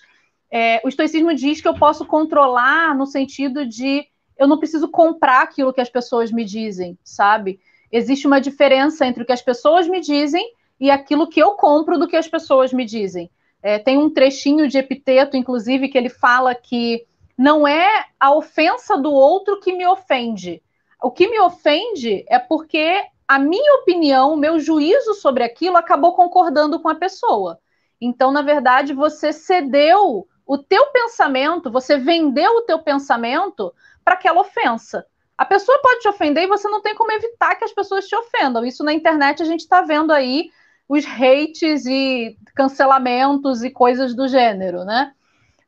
[0.51, 4.05] é, o estoicismo diz que eu posso controlar no sentido de
[4.37, 7.59] eu não preciso comprar aquilo que as pessoas me dizem, sabe?
[7.91, 10.47] Existe uma diferença entre o que as pessoas me dizem
[10.79, 13.29] e aquilo que eu compro do que as pessoas me dizem.
[13.61, 17.05] É, tem um trechinho de epiteto, inclusive, que ele fala que
[17.37, 20.61] não é a ofensa do outro que me ofende.
[21.01, 26.13] O que me ofende é porque a minha opinião, o meu juízo sobre aquilo acabou
[26.13, 27.59] concordando com a pessoa.
[27.99, 34.39] Então, na verdade, você cedeu o teu pensamento, você vendeu o teu pensamento para aquela
[34.39, 35.05] ofensa.
[35.37, 38.15] A pessoa pode te ofender e você não tem como evitar que as pessoas te
[38.15, 38.65] ofendam.
[38.65, 40.49] Isso na internet a gente está vendo aí
[40.87, 45.13] os hates e cancelamentos e coisas do gênero, né?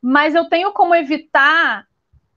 [0.00, 1.86] Mas eu tenho como evitar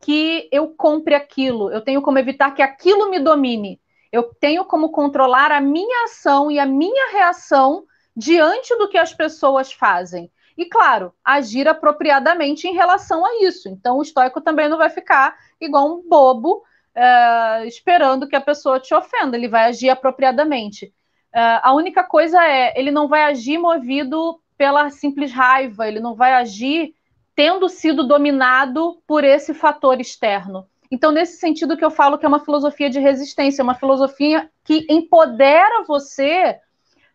[0.01, 3.79] que eu compre aquilo, eu tenho como evitar que aquilo me domine.
[4.11, 9.13] Eu tenho como controlar a minha ação e a minha reação diante do que as
[9.13, 10.29] pessoas fazem.
[10.57, 13.67] E, claro, agir apropriadamente em relação a isso.
[13.69, 18.79] Então, o estoico também não vai ficar igual um bobo é, esperando que a pessoa
[18.79, 20.93] te ofenda, ele vai agir apropriadamente.
[21.33, 26.13] É, a única coisa é, ele não vai agir movido pela simples raiva, ele não
[26.13, 26.93] vai agir
[27.35, 30.67] tendo sido dominado por esse fator externo.
[30.91, 34.85] Então, nesse sentido que eu falo que é uma filosofia de resistência, uma filosofia que
[34.87, 36.59] empodera você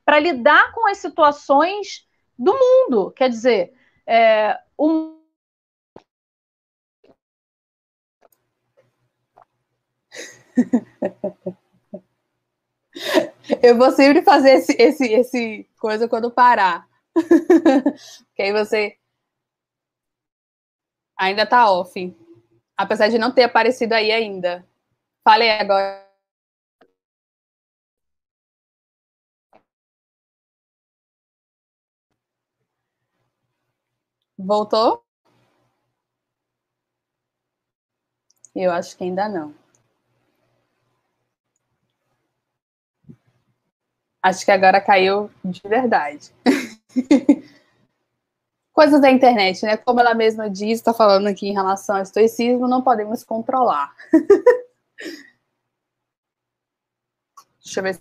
[0.05, 2.05] para lidar com as situações
[2.37, 3.13] do mundo.
[3.13, 3.73] Quer dizer,
[4.05, 5.17] é, o
[13.63, 16.87] Eu vou sempre fazer esse, esse, esse coisa quando parar.
[17.15, 18.97] Porque aí você
[21.17, 22.17] ainda tá off.
[22.77, 24.67] Apesar de não ter aparecido aí ainda.
[25.25, 26.07] Falei agora.
[34.39, 35.05] Voltou?
[38.55, 39.55] Eu acho que ainda não.
[44.29, 46.31] Acho que agora caiu de verdade.
[48.75, 49.79] Coisas da internet, né?
[49.79, 53.91] Como ela mesma diz, está falando aqui em relação ao estoicismo, não podemos controlar.
[57.65, 57.99] Deixa eu ver.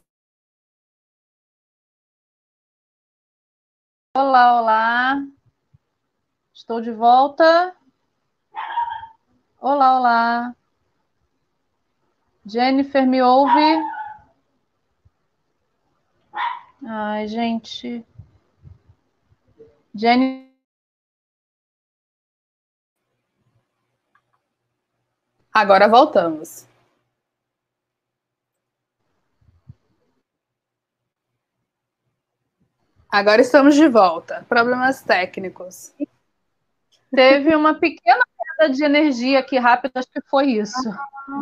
[4.14, 5.26] Olá, olá.
[6.54, 7.74] Estou de volta.
[9.62, 10.54] Olá, olá.
[12.46, 13.97] Jennifer, me ouve?
[16.86, 18.06] Ai, gente.
[19.94, 20.48] Jenny.
[25.54, 26.68] Agora voltamos.
[33.10, 34.46] Agora estamos de volta.
[34.48, 35.94] Problemas técnicos.
[37.12, 38.22] Teve uma pequena
[38.58, 40.90] queda de energia aqui rápida, acho que foi isso.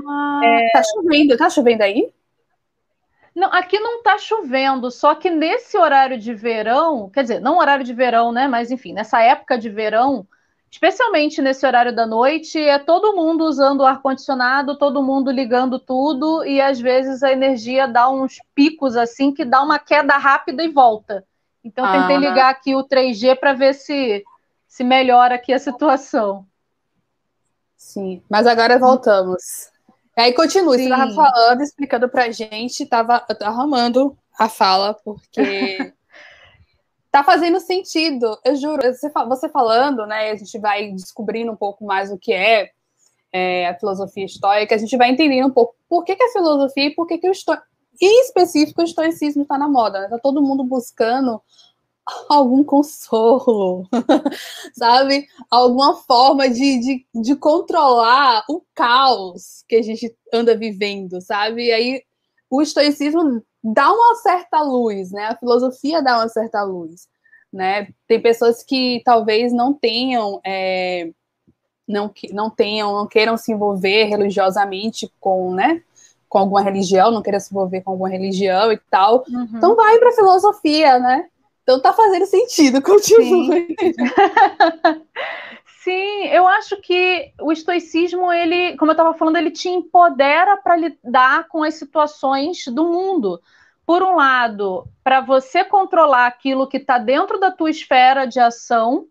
[0.08, 0.70] Ah, é...
[0.72, 2.14] Tá chovendo, tá chovendo aí?
[3.36, 7.84] Não, aqui não está chovendo, só que nesse horário de verão, quer dizer, não horário
[7.84, 8.48] de verão, né?
[8.48, 10.26] Mas enfim, nessa época de verão,
[10.72, 16.46] especialmente nesse horário da noite, é todo mundo usando o ar-condicionado, todo mundo ligando tudo,
[16.46, 20.70] e às vezes a energia dá uns picos assim que dá uma queda rápida e
[20.70, 21.26] volta.
[21.62, 21.92] Então ah.
[21.92, 24.24] tentei ligar aqui o 3G para ver se
[24.66, 26.46] se melhora aqui a situação.
[27.78, 29.72] Sim, mas agora voltamos.
[30.16, 30.84] Aí continua, Sim.
[30.88, 35.94] você estava falando, explicando pra gente, estava arrumando a fala, porque
[37.12, 38.82] tá fazendo sentido, eu juro.
[39.28, 42.72] Você, falando, né, a gente vai descobrindo um pouco mais o que é,
[43.32, 46.86] é a filosofia estoica, a gente vai entendendo um pouco por que, que a filosofia
[46.86, 50.08] e por que, que o estoicismo, em específico, o estoicismo está na moda, né?
[50.10, 51.42] Tá todo mundo buscando
[52.30, 53.88] algum consolo,
[54.74, 55.28] sabe?
[55.50, 61.66] Alguma forma de, de, de, controlar o caos que a gente anda vivendo, sabe?
[61.66, 62.04] E aí
[62.50, 65.26] o estoicismo dá uma certa luz, né?
[65.26, 67.08] A filosofia dá uma certa luz,
[67.52, 67.88] né?
[68.08, 70.40] Tem pessoas que talvez não tenham.
[70.46, 71.10] É,
[71.88, 75.84] não, não tenham, não queiram se envolver religiosamente com, né,
[76.28, 79.24] com alguma religião, não queiram se envolver com alguma religião e tal.
[79.30, 79.48] Uhum.
[79.54, 81.30] Então vai para a filosofia, né?
[81.66, 83.76] Então tá fazendo sentido, continue.
[83.80, 83.94] Sim.
[85.84, 90.76] Sim, eu acho que o estoicismo, ele, como eu estava falando, ele te empodera para
[90.76, 93.42] lidar com as situações do mundo.
[93.86, 99.06] Por um lado, para você controlar aquilo que está dentro da tua esfera de ação,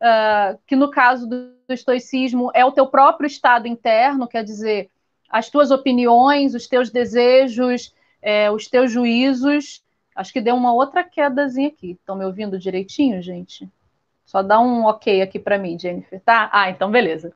[0.00, 4.88] uh, que no caso do, do estoicismo é o teu próprio estado interno, quer dizer,
[5.28, 7.92] as tuas opiniões, os teus desejos,
[8.22, 9.82] é, os teus juízos,
[10.20, 11.92] Acho que deu uma outra quedazinha aqui.
[11.92, 13.66] Estão me ouvindo direitinho, gente?
[14.26, 16.50] Só dá um ok aqui para mim, Jennifer, tá?
[16.52, 17.32] Ah, então beleza.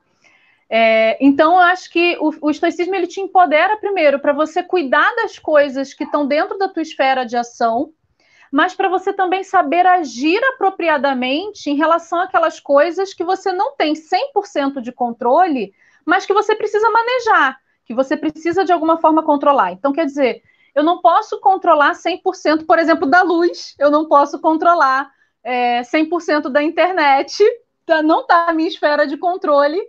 [0.69, 5.15] É, então, eu acho que o, o estoicismo ele te empodera primeiro para você cuidar
[5.15, 7.91] das coisas que estão dentro da tua esfera de ação,
[8.51, 13.95] mas para você também saber agir apropriadamente em relação àquelas coisas que você não tem
[13.95, 15.73] 100% de controle,
[16.05, 19.71] mas que você precisa manejar, que você precisa de alguma forma controlar.
[19.71, 20.43] Então, quer dizer,
[20.75, 25.09] eu não posso controlar 100%, por exemplo, da luz, eu não posso controlar
[25.41, 27.41] é, 100% da internet,
[27.85, 29.81] tá, não está na minha esfera de controle,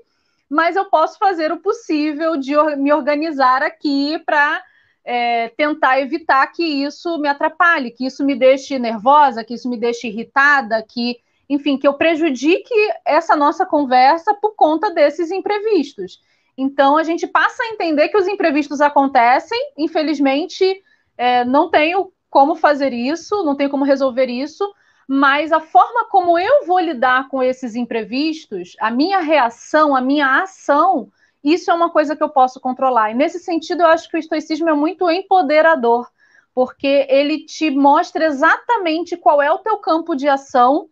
[0.49, 4.63] mas eu posso fazer o possível de me organizar aqui para
[5.05, 9.77] é, tentar evitar que isso me atrapalhe, que isso me deixe nervosa, que isso me
[9.77, 11.19] deixe irritada, que,
[11.49, 12.75] enfim, que eu prejudique
[13.05, 16.21] essa nossa conversa por conta desses imprevistos.
[16.57, 20.83] Então, a gente passa a entender que os imprevistos acontecem, infelizmente,
[21.17, 24.65] é, não tenho como fazer isso, não tenho como resolver isso,
[25.09, 30.43] mas a forma como eu vou lidar com esses imprevistos, a minha reação, a minha
[30.43, 31.11] ação,
[31.45, 33.11] isso é uma coisa que eu posso controlar.
[33.11, 36.11] E nesse sentido, eu acho que o estoicismo é muito empoderador,
[36.53, 40.89] porque ele te mostra exatamente qual é o teu campo de ação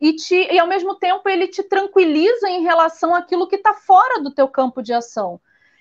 [0.00, 4.22] e, te, e ao mesmo tempo ele te tranquiliza em relação àquilo que está fora
[4.22, 5.40] do teu campo de ação.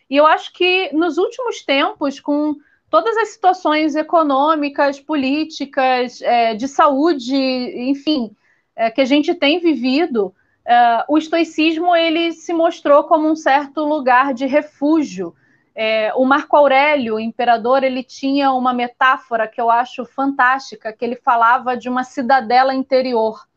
[0.10, 2.56] E eu acho que nos últimos tempos, com
[2.90, 8.36] todas as situações econômicas, políticas, é, de saúde, enfim,
[8.76, 10.34] é, que a gente tem vivido,
[10.66, 15.34] é, o estoicismo ele se mostrou como um certo lugar de refúgio.
[15.76, 21.06] É, o Marco Aurélio, o imperador, ele tinha uma metáfora que eu acho fantástica, que
[21.06, 23.49] ele falava de uma cidadela interior.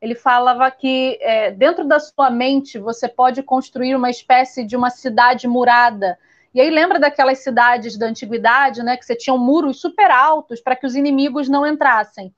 [0.00, 4.90] Ele falava que é, dentro da sua mente você pode construir uma espécie de uma
[4.90, 6.18] cidade murada,
[6.52, 10.74] e aí lembra daquelas cidades da antiguidade, né, que você tinha muros super altos para
[10.74, 12.34] que os inimigos não entrassem.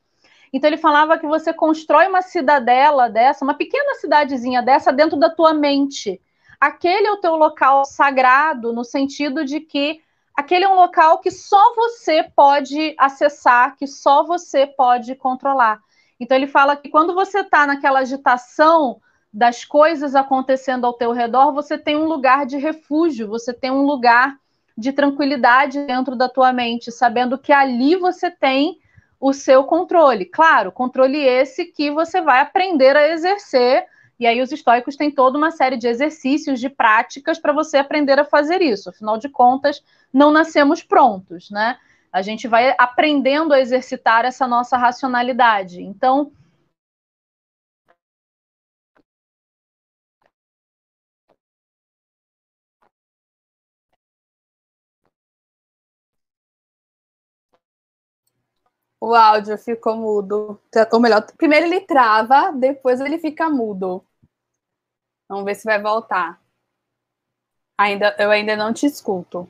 [0.52, 5.30] Então ele falava que você constrói uma cidadela dessa, uma pequena cidadezinha dessa dentro da
[5.30, 6.20] tua mente.
[6.60, 10.02] Aquele é o teu local sagrado no sentido de que
[10.34, 15.80] aquele é um local que só você pode acessar, que só você pode controlar.
[16.22, 19.00] Então ele fala que quando você está naquela agitação
[19.34, 23.82] das coisas acontecendo ao teu redor, você tem um lugar de refúgio, você tem um
[23.82, 24.36] lugar
[24.78, 28.78] de tranquilidade dentro da tua mente, sabendo que ali você tem
[29.18, 30.24] o seu controle.
[30.24, 33.84] Claro, controle esse que você vai aprender a exercer,
[34.16, 38.20] e aí os estoicos têm toda uma série de exercícios, de práticas para você aprender
[38.20, 38.90] a fazer isso.
[38.90, 41.76] Afinal de contas, não nascemos prontos, né?
[42.12, 45.82] A gente vai aprendendo a exercitar essa nossa racionalidade.
[45.82, 46.32] Então,
[59.00, 60.60] O áudio ficou mudo.
[60.92, 64.06] Ou melhor, primeiro ele trava, depois ele fica mudo.
[65.28, 66.40] Vamos ver se vai voltar.
[67.76, 69.48] Ainda, eu ainda não te escuto.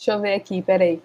[0.00, 1.02] Deixa eu ver aqui, peraí.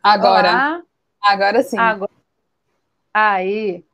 [0.00, 0.50] Agora.
[0.50, 0.82] Olá.
[1.20, 1.76] Agora sim.
[1.76, 2.12] Agora.
[3.12, 3.84] Aí.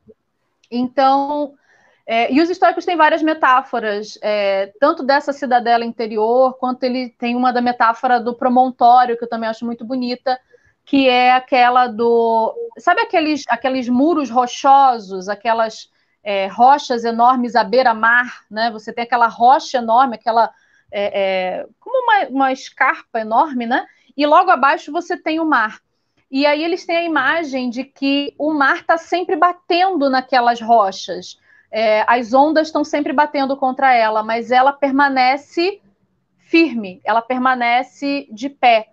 [0.69, 1.57] Então,
[2.05, 7.35] é, e os históricos têm várias metáforas, é, tanto dessa cidadela interior, quanto ele tem
[7.35, 10.39] uma da metáfora do promontório, que eu também acho muito bonita,
[10.87, 12.55] que é aquela do.
[12.79, 15.91] Sabe aqueles, aqueles muros rochosos, aquelas
[16.23, 18.71] é, rochas enormes à beira-mar, né?
[18.71, 20.49] Você tem aquela rocha enorme, aquela.
[20.89, 21.19] É,
[21.59, 23.85] é, como uma, uma escarpa enorme, né?
[24.15, 25.81] E logo abaixo você tem o mar.
[26.31, 31.37] E aí eles têm a imagem de que o mar está sempre batendo naquelas rochas.
[31.69, 35.81] É, as ondas estão sempre batendo contra ela, mas ela permanece
[36.37, 38.87] firme, ela permanece de pé.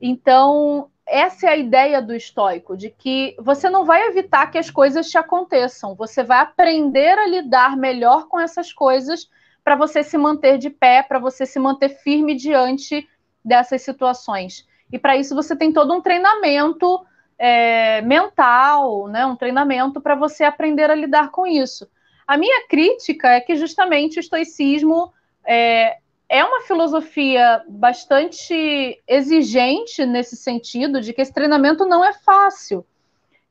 [0.00, 4.70] Então, essa é a ideia do estoico, de que você não vai evitar que as
[4.70, 9.28] coisas te aconteçam, você vai aprender a lidar melhor com essas coisas
[9.64, 13.08] para você se manter de pé, para você se manter firme diante
[13.44, 14.66] dessas situações.
[14.92, 17.04] E para isso você tem todo um treinamento
[17.38, 19.26] é, mental, né?
[19.26, 21.88] um treinamento para você aprender a lidar com isso.
[22.26, 25.12] A minha crítica é que justamente o estoicismo
[25.46, 25.98] é,
[26.28, 32.84] é uma filosofia bastante exigente nesse sentido, de que esse treinamento não é fácil.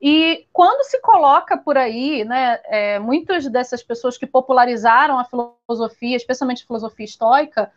[0.00, 6.16] E quando se coloca por aí, né, é, muitas dessas pessoas que popularizaram a filosofia,
[6.16, 7.72] especialmente a filosofia estoica,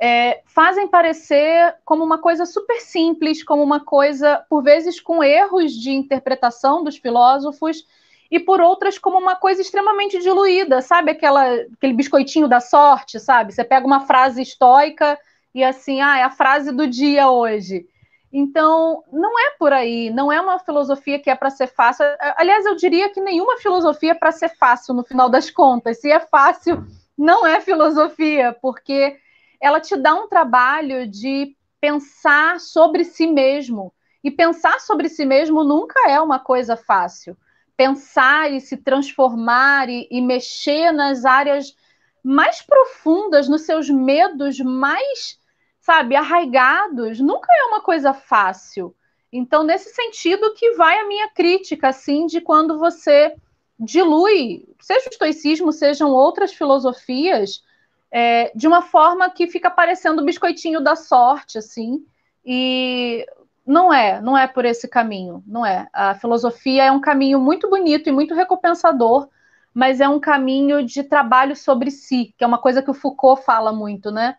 [0.00, 5.72] é, fazem parecer como uma coisa super simples, como uma coisa, por vezes, com erros
[5.72, 7.84] de interpretação dos filósofos,
[8.30, 11.12] e por outras, como uma coisa extremamente diluída, sabe?
[11.12, 11.44] Aquela,
[11.76, 13.54] aquele biscoitinho da sorte, sabe?
[13.54, 15.18] Você pega uma frase estoica
[15.54, 17.86] e assim, ah, é a frase do dia hoje.
[18.30, 22.04] Então, não é por aí, não é uma filosofia que é para ser fácil.
[22.36, 26.00] Aliás, eu diria que nenhuma filosofia é para ser fácil no final das contas.
[26.00, 26.84] Se é fácil,
[27.16, 29.16] não é filosofia, porque
[29.60, 33.92] ela te dá um trabalho de pensar sobre si mesmo.
[34.22, 37.34] E pensar sobre si mesmo nunca é uma coisa fácil.
[37.78, 41.76] Pensar e se transformar e, e mexer nas áreas
[42.24, 45.38] mais profundas, nos seus medos mais,
[45.78, 48.92] sabe, arraigados, nunca é uma coisa fácil.
[49.32, 53.36] Então, nesse sentido que vai a minha crítica, assim, de quando você
[53.78, 57.62] dilui, seja o estoicismo, sejam outras filosofias,
[58.10, 62.04] é, de uma forma que fica parecendo o biscoitinho da sorte, assim,
[62.44, 63.24] e
[63.68, 65.86] não é, não é por esse caminho, não é.
[65.92, 69.28] A filosofia é um caminho muito bonito e muito recompensador,
[69.74, 73.44] mas é um caminho de trabalho sobre si, que é uma coisa que o Foucault
[73.44, 74.38] fala muito, né?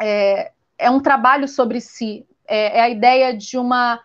[0.00, 4.00] É, é um trabalho sobre si, é, é a ideia de uma.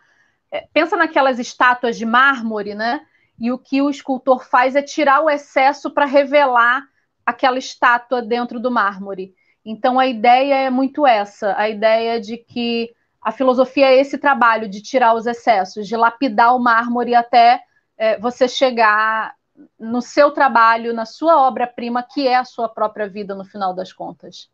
[0.51, 3.01] É, pensa naquelas estátuas de mármore, né?
[3.39, 6.87] E o que o escultor faz é tirar o excesso para revelar
[7.23, 9.35] aquela estátua dentro do mármore.
[9.63, 14.69] Então a ideia é muito essa, a ideia de que a filosofia é esse trabalho
[14.69, 17.61] de tirar os excessos, de lapidar o mármore até
[17.97, 19.35] é, você chegar
[19.77, 23.91] no seu trabalho, na sua obra-prima, que é a sua própria vida no final das
[23.91, 24.49] contas.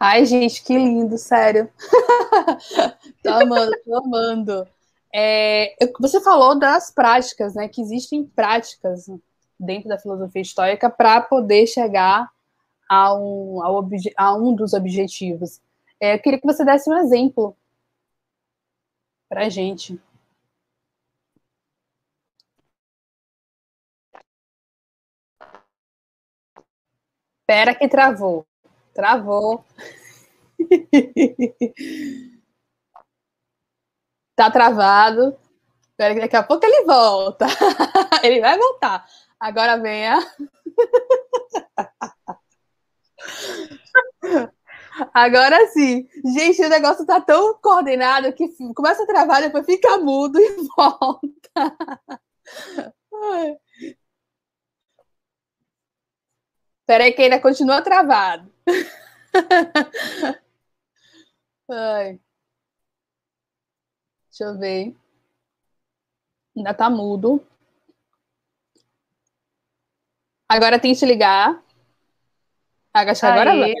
[0.00, 1.70] Ai, gente, que lindo, sério.
[3.22, 4.68] tô amando, tô amando.
[5.14, 7.68] É, você falou das práticas, né?
[7.68, 9.06] Que existem práticas
[9.58, 12.28] dentro da filosofia estoica para poder chegar
[12.88, 13.60] a um,
[14.16, 15.60] a um dos objetivos.
[16.00, 17.56] É, eu queria que você desse um exemplo
[19.28, 20.00] para a gente.
[27.40, 28.46] Espera que travou.
[28.94, 29.64] Travou.
[34.36, 35.36] tá travado.
[35.90, 37.46] Espera que daqui a pouco ele volta.
[38.24, 39.06] ele vai voltar.
[39.38, 40.18] Agora venha.
[45.12, 46.08] Agora sim.
[46.24, 51.76] Gente, o negócio tá tão coordenado que começa a travar, depois fica mudo e volta.
[56.86, 58.52] Peraí que ainda continua travado.
[61.68, 62.20] Ai.
[64.28, 64.94] Deixa eu ver.
[66.56, 67.44] Ainda tá mudo.
[70.48, 71.62] Agora tente ligar.
[72.92, 73.74] Agachar agora vai.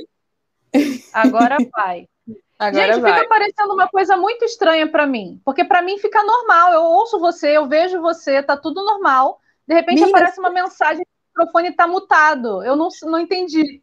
[1.14, 2.08] Agora vai.
[2.58, 3.14] Agora Gente, vai.
[3.14, 6.72] fica parecendo uma coisa muito estranha para mim, porque para mim fica normal.
[6.72, 9.40] Eu ouço você, eu vejo você, tá tudo normal.
[9.66, 10.08] De repente Minha...
[10.08, 11.04] aparece uma mensagem
[11.34, 12.62] microfone está mutado.
[12.62, 13.82] Eu não, não entendi.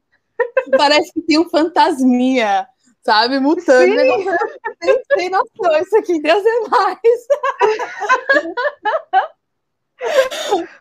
[0.75, 2.67] Parece que tem um fantasminha,
[3.03, 3.39] sabe?
[3.39, 3.95] Mutando.
[4.81, 7.27] Sem, sem noção, isso aqui, Deus é mais.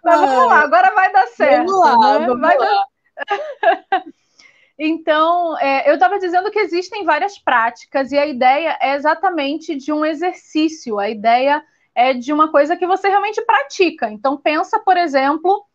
[0.03, 1.67] Mas vamos lá, agora vai dar certo.
[1.67, 2.27] Vamos lá, né?
[2.27, 2.67] vamos vai lá.
[2.67, 4.05] Dar...
[4.83, 9.93] Então, é, eu estava dizendo que existem várias práticas e a ideia é exatamente de
[9.93, 10.99] um exercício.
[10.99, 11.62] A ideia
[11.95, 14.11] é de uma coisa que você realmente pratica.
[14.11, 15.66] Então, pensa, por exemplo,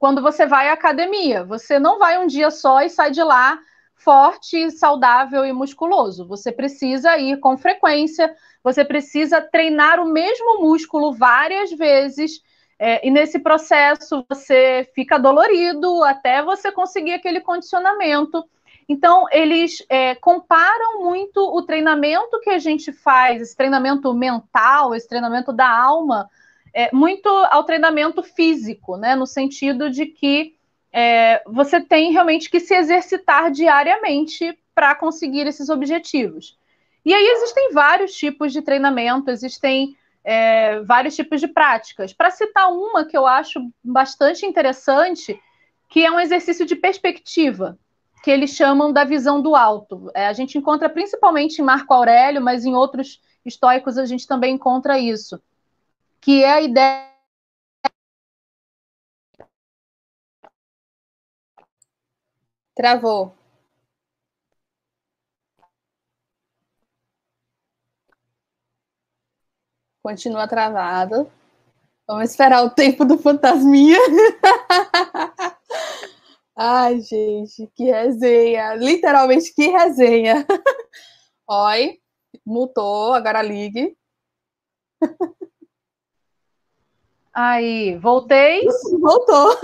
[0.00, 1.44] quando você vai à academia.
[1.44, 3.56] Você não vai um dia só e sai de lá
[3.94, 6.26] forte, saudável e musculoso.
[6.26, 8.34] Você precisa ir com frequência,
[8.64, 12.40] você precisa treinar o mesmo músculo várias vezes.
[12.82, 18.42] É, e nesse processo você fica dolorido até você conseguir aquele condicionamento.
[18.88, 25.06] Então, eles é, comparam muito o treinamento que a gente faz, esse treinamento mental, esse
[25.06, 26.26] treinamento da alma,
[26.72, 29.14] é, muito ao treinamento físico, né?
[29.14, 30.56] No sentido de que
[30.90, 36.58] é, você tem realmente que se exercitar diariamente para conseguir esses objetivos.
[37.04, 39.94] E aí existem vários tipos de treinamento, existem
[40.24, 42.12] é, vários tipos de práticas.
[42.12, 45.40] Para citar uma que eu acho bastante interessante,
[45.88, 47.78] que é um exercício de perspectiva,
[48.22, 50.10] que eles chamam da visão do alto.
[50.14, 54.54] É, a gente encontra principalmente em Marco Aurélio, mas em outros estoicos a gente também
[54.54, 55.40] encontra isso
[56.20, 57.10] que é a ideia.
[62.74, 63.39] Travou.
[70.02, 71.30] Continua travado.
[72.06, 73.98] Vamos esperar o tempo do fantasminha.
[76.56, 78.74] Ai, gente, que resenha.
[78.74, 80.46] Literalmente, que resenha.
[81.48, 81.98] Oi,
[82.44, 83.96] mutou, agora ligue.
[87.32, 88.66] Aí, voltei.
[89.00, 89.56] Voltou.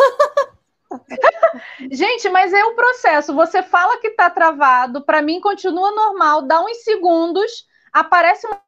[1.91, 3.34] Gente, mas é o processo.
[3.34, 8.66] Você fala que está travado, para mim continua normal, dá uns segundos, aparece uma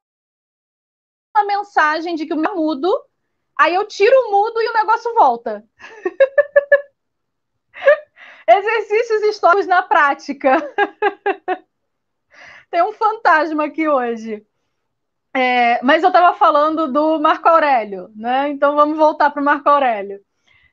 [1.44, 2.92] mensagem de que o meu mudo,
[3.56, 5.64] aí eu tiro o mudo e o negócio volta.
[8.46, 10.56] Exercícios históricos na prática.
[12.70, 14.44] Tem um fantasma aqui hoje.
[15.34, 18.48] É, mas eu estava falando do Marco Aurélio, né?
[18.48, 20.20] Então vamos voltar para o Marco Aurélio.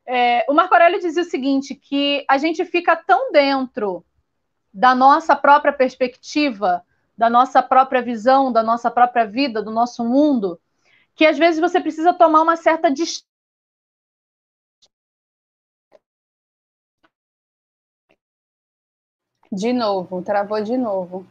[0.05, 4.05] É, o Marco Aurélio dizia o seguinte: que a gente fica tão dentro
[4.74, 6.84] da nossa própria perspectiva,
[7.18, 10.59] da nossa própria visão, da nossa própria vida, do nosso mundo,
[11.16, 13.26] que às vezes você precisa tomar uma certa distância.
[19.51, 21.26] De novo, travou de novo.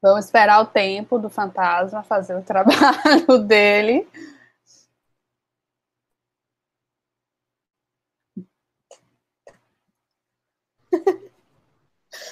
[0.00, 4.06] Vamos esperar o tempo do fantasma fazer o trabalho dele.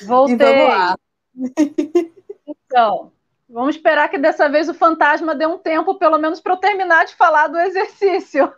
[0.06, 0.36] Voltei.
[0.36, 0.98] vamos lá.
[2.46, 3.12] Então,
[3.48, 7.04] vamos esperar que dessa vez o fantasma dê um tempo, pelo menos, para eu terminar
[7.06, 8.52] de falar do exercício.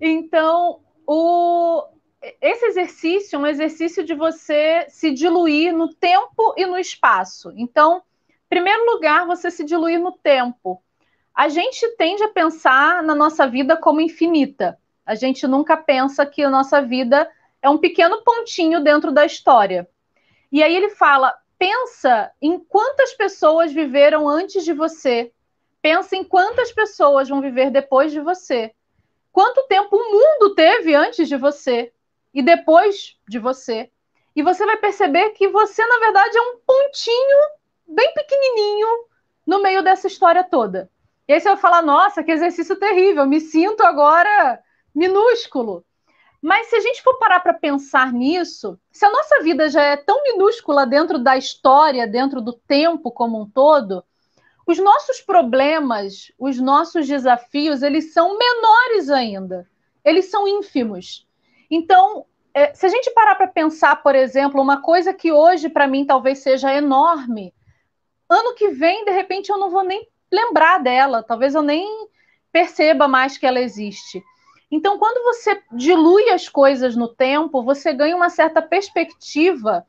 [0.00, 1.86] então, o,
[2.40, 7.52] esse exercício é um exercício de você se diluir no tempo e no espaço.
[7.56, 10.82] Então, em primeiro lugar, você se diluir no tempo.
[11.34, 14.78] A gente tende a pensar na nossa vida como infinita.
[15.04, 17.30] A gente nunca pensa que a nossa vida
[17.62, 19.88] é um pequeno pontinho dentro da história.
[20.50, 25.32] E aí ele fala: pensa em quantas pessoas viveram antes de você.
[25.82, 28.72] Pensa em quantas pessoas vão viver depois de você.
[29.32, 31.92] Quanto tempo o mundo teve antes de você?
[32.36, 33.90] e depois de você.
[34.36, 37.38] E você vai perceber que você, na verdade, é um pontinho
[37.88, 38.88] bem pequenininho
[39.46, 40.90] no meio dessa história toda.
[41.26, 44.62] E aí você vai falar: nossa, que exercício terrível, me sinto agora
[44.94, 45.82] minúsculo.
[46.40, 49.96] Mas se a gente for parar para pensar nisso, se a nossa vida já é
[49.96, 54.04] tão minúscula dentro da história, dentro do tempo como um todo,
[54.66, 59.68] os nossos problemas, os nossos desafios, eles são menores ainda.
[60.04, 61.26] Eles são ínfimos.
[61.70, 65.86] Então, é, se a gente parar para pensar, por exemplo, uma coisa que hoje para
[65.86, 67.54] mim talvez seja enorme,
[68.28, 72.08] ano que vem, de repente, eu não vou nem lembrar dela, talvez eu nem
[72.50, 74.22] perceba mais que ela existe.
[74.70, 79.86] Então, quando você dilui as coisas no tempo, você ganha uma certa perspectiva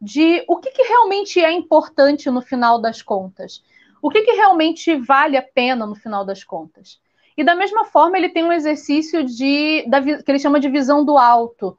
[0.00, 3.62] de o que, que realmente é importante no final das contas.
[4.00, 7.00] O que, que realmente vale a pena no final das contas.
[7.36, 11.04] E da mesma forma, ele tem um exercício de da, que ele chama de visão
[11.04, 11.76] do alto.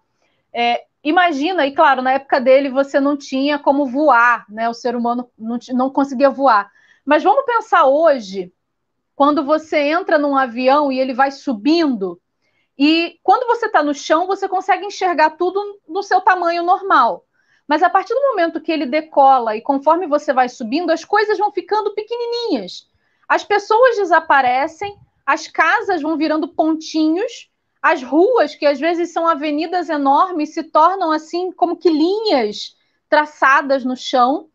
[0.53, 4.69] É, imagina, e claro, na época dele você não tinha como voar, né?
[4.69, 6.69] O ser humano não, não conseguia voar.
[7.05, 8.51] Mas vamos pensar hoje,
[9.15, 12.19] quando você entra num avião e ele vai subindo,
[12.83, 17.23] e quando você está no chão, você consegue enxergar tudo no seu tamanho normal.
[17.67, 21.37] Mas a partir do momento que ele decola e conforme você vai subindo, as coisas
[21.37, 22.89] vão ficando pequenininhas.
[23.29, 27.51] As pessoas desaparecem, as casas vão virando pontinhos,
[27.83, 32.75] as ruas, que às vezes são avenidas enormes, se tornam assim como que linhas
[33.07, 34.49] traçadas no chão.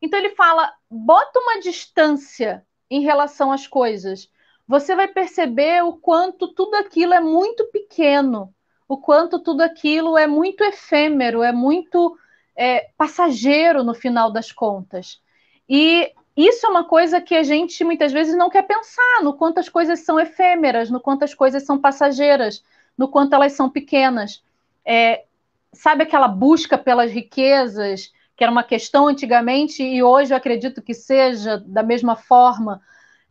[0.00, 4.30] Então ele fala: bota uma distância em relação às coisas.
[4.66, 8.52] Você vai perceber o quanto tudo aquilo é muito pequeno,
[8.88, 12.18] o quanto tudo aquilo é muito efêmero, é muito
[12.56, 15.20] é, passageiro no final das contas.
[15.68, 19.58] E isso é uma coisa que a gente muitas vezes não quer pensar no quanto
[19.58, 22.62] as coisas são efêmeras, no quanto as coisas são passageiras,
[22.96, 24.42] no quanto elas são pequenas.
[24.84, 25.24] É,
[25.72, 30.92] sabe aquela busca pelas riquezas, que era uma questão antigamente e hoje eu acredito que
[30.92, 32.82] seja da mesma forma.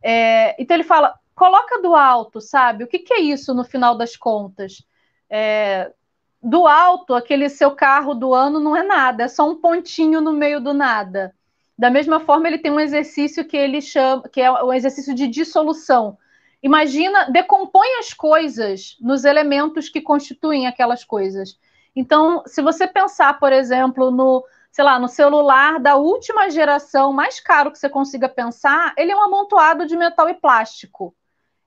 [0.02, 2.82] É, então ele fala: coloca do alto, sabe?
[2.82, 4.82] O que, que é isso no final das contas?
[5.30, 5.92] É,
[6.42, 10.32] do alto, aquele seu carro do ano não é nada, é só um pontinho no
[10.32, 11.34] meio do nada.
[11.78, 15.28] Da mesma forma, ele tem um exercício que ele chama, que é um exercício de
[15.28, 16.16] dissolução.
[16.62, 21.58] Imagina, decompõe as coisas nos elementos que constituem aquelas coisas.
[21.94, 27.40] Então, se você pensar, por exemplo, no, sei lá, no celular da última geração mais
[27.40, 31.15] caro que você consiga pensar, ele é um amontoado de metal e plástico.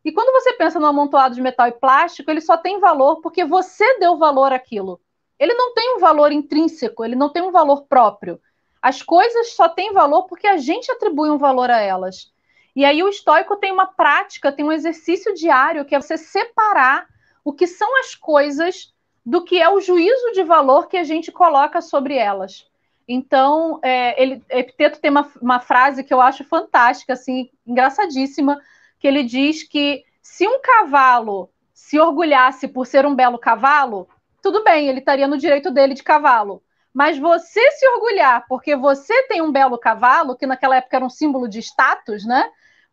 [0.04, 3.44] E quando você pensa no amontoado de metal e plástico, ele só tem valor porque
[3.44, 5.00] você deu valor àquilo.
[5.38, 8.40] Ele não tem um valor intrínseco, ele não tem um valor próprio.
[8.82, 12.32] As coisas só têm valor porque a gente atribui um valor a elas.
[12.76, 17.08] E aí o estoico tem uma prática, tem um exercício diário que é você separar
[17.44, 18.94] o que são as coisas
[19.26, 22.68] do que é o juízo de valor que a gente coloca sobre elas.
[23.08, 28.62] Então, é, ele, Epiteto tem uma, uma frase que eu acho fantástica, assim, engraçadíssima,
[29.00, 34.08] que ele diz que se um cavalo se orgulhasse por ser um belo cavalo,
[34.42, 36.62] tudo bem, ele estaria no direito dele de cavalo.
[36.94, 41.10] Mas você se orgulhar porque você tem um belo cavalo, que naquela época era um
[41.10, 42.50] símbolo de status, né?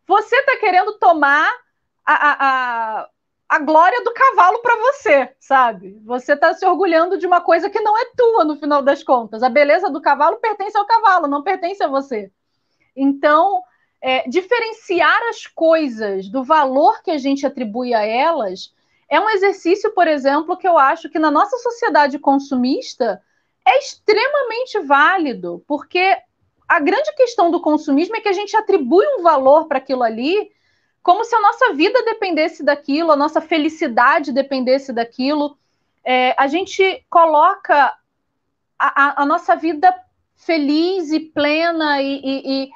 [0.07, 1.51] Você está querendo tomar
[2.05, 3.09] a, a,
[3.49, 6.01] a, glória do cavalo para você, sabe?
[6.05, 9.43] Você está se orgulhando de uma coisa que não é tua no final das contas.
[9.43, 12.31] A beleza do cavalo pertence ao cavalo, não pertence a você.
[12.95, 13.61] Então,
[14.01, 18.73] é, diferenciar as coisas do valor que a gente atribui a elas
[19.09, 23.21] é um exercício, por exemplo, que eu acho que na nossa sociedade consumista
[23.65, 26.17] é extremamente válido, porque
[26.67, 30.51] a grande questão do consumismo é que a gente atribui um valor para aquilo ali
[31.07, 35.57] como se a nossa vida dependesse daquilo, a nossa felicidade dependesse daquilo.
[36.03, 37.93] É, a gente coloca
[38.77, 39.93] a, a, a, nossa vida
[40.35, 42.71] feliz e plena e, e, e,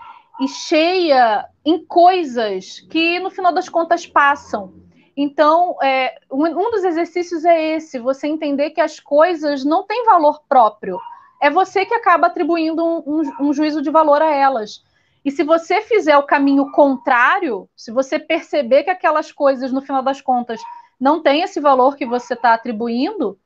[0.48, 4.74] cheia em coisas que, no final das contas, passam.
[5.16, 10.06] Então, é, um, um dos exercícios é esse: você entender que as coisas não têm
[10.06, 11.00] valor próprio.
[11.42, 14.84] É você que acaba atribuindo um, um, um juízo de valor a elas.
[15.24, 20.02] E se você fizer o caminho contrário, se você perceber que aquelas coisas, no final
[20.02, 20.60] das contas,
[21.00, 23.40] não têm esse valor que você está atribuindo,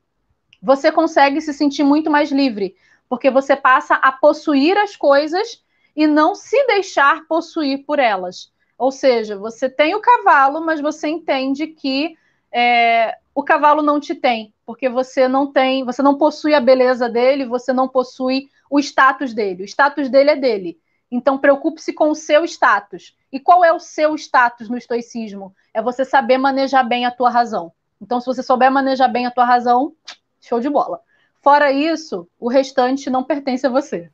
[0.62, 2.76] você consegue se sentir muito mais livre,
[3.10, 5.64] porque você passa a possuir as coisas
[5.96, 8.52] e não se deixar possuir por elas.
[8.78, 12.18] Ou seja, você tem o cavalo, mas você entende que
[12.52, 17.10] é, o cavalo não te tem, porque você não tem, você não possui a beleza
[17.10, 19.64] dele, você não possui o status dele.
[19.64, 20.80] O status dele é dele.
[21.10, 23.16] Então, preocupe-se com o seu status.
[23.32, 25.56] E qual é o seu status no estoicismo?
[25.74, 27.72] É você saber manejar bem a tua razão.
[28.02, 29.94] Então, se você souber manejar bem a tua razão,
[30.42, 31.00] show de bola.
[31.42, 34.10] Fora isso, o restante não pertence a você.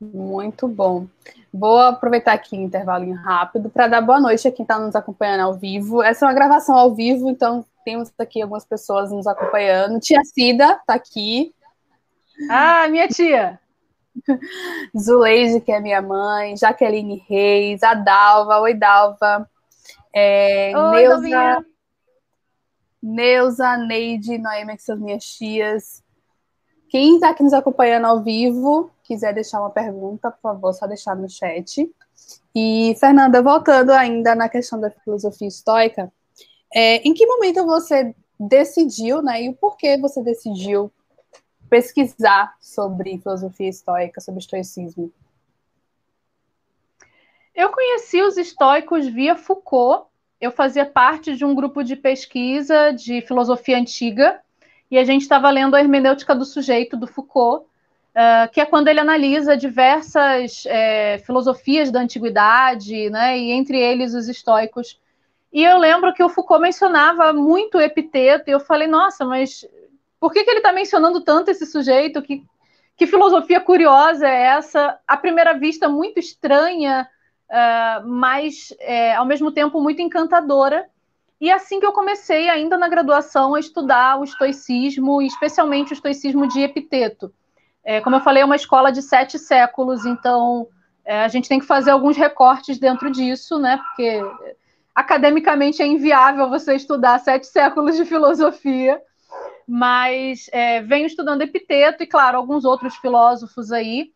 [0.00, 1.06] Muito bom.
[1.52, 5.40] Vou aproveitar aqui um intervalinho rápido para dar boa noite a quem está nos acompanhando
[5.40, 6.02] ao vivo.
[6.02, 9.98] Essa é uma gravação ao vivo, então temos aqui algumas pessoas nos acompanhando.
[9.98, 11.52] Tia Cida está aqui.
[12.48, 13.58] Ah, minha tia!
[14.96, 19.48] Zuleide, que é minha mãe, Jaqueline Reis, a Dalva, oi Dalva,
[20.14, 21.66] é, oi, Neuza.
[23.02, 26.02] Neuza, Neide, Noemi, que são minhas tias.
[26.88, 31.16] Quem está aqui nos acompanhando ao vivo, quiser deixar uma pergunta, por favor, só deixar
[31.16, 31.90] no chat.
[32.54, 36.12] E, Fernanda, voltando ainda na questão da filosofia estoica,
[36.72, 40.92] é, em que momento você decidiu, né, e o porquê você decidiu
[41.70, 45.10] pesquisar sobre filosofia estoica, sobre estoicismo?
[47.54, 50.06] Eu conheci os estoicos via Foucault.
[50.40, 54.40] Eu fazia parte de um grupo de pesquisa de filosofia antiga
[54.90, 57.66] e a gente estava lendo a hermenêutica do sujeito do Foucault,
[58.14, 64.14] uh, que é quando ele analisa diversas é, filosofias da antiguidade, né, e entre eles
[64.14, 65.00] os estoicos.
[65.52, 69.66] E eu lembro que o Foucault mencionava muito epiteto, e eu falei, nossa, mas
[70.20, 72.20] por que, que ele está mencionando tanto esse sujeito?
[72.20, 72.44] Que,
[72.96, 74.98] que filosofia curiosa é essa?
[75.06, 77.08] À primeira vista, muito estranha,
[77.48, 80.86] uh, mas é, ao mesmo tempo muito encantadora.
[81.40, 86.48] E assim que eu comecei, ainda na graduação, a estudar o estoicismo, especialmente o estoicismo
[86.48, 87.32] de Epiteto.
[87.84, 90.68] É, como eu falei, é uma escola de sete séculos, então
[91.04, 93.78] é, a gente tem que fazer alguns recortes dentro disso, né?
[93.78, 94.20] Porque
[94.94, 99.00] academicamente é inviável você estudar sete séculos de filosofia
[99.68, 104.10] mas é, venho estudando Epiteto e, claro, alguns outros filósofos aí.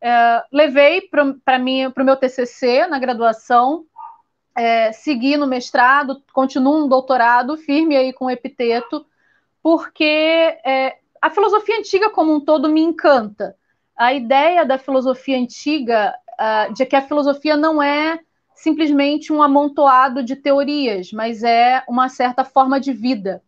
[0.00, 3.84] É, levei para para o meu TCC na graduação,
[4.56, 9.04] é, segui no mestrado, continuo no doutorado, firme aí com Epiteto,
[9.62, 13.56] porque é, a filosofia antiga como um todo me encanta.
[13.96, 18.20] A ideia da filosofia antiga, uh, de que a filosofia não é
[18.54, 23.42] simplesmente um amontoado de teorias, mas é uma certa forma de vida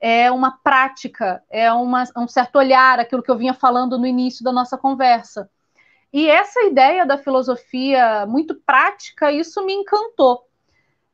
[0.00, 4.42] é uma prática, é uma, um certo olhar, aquilo que eu vinha falando no início
[4.42, 5.50] da nossa conversa.
[6.12, 10.48] E essa ideia da filosofia muito prática, isso me encantou.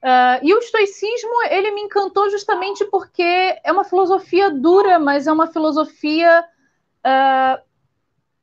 [0.03, 3.23] Uh, e o estoicismo, ele me encantou justamente porque
[3.65, 6.45] é uma filosofia dura, mas é uma filosofia
[7.05, 7.67] uh,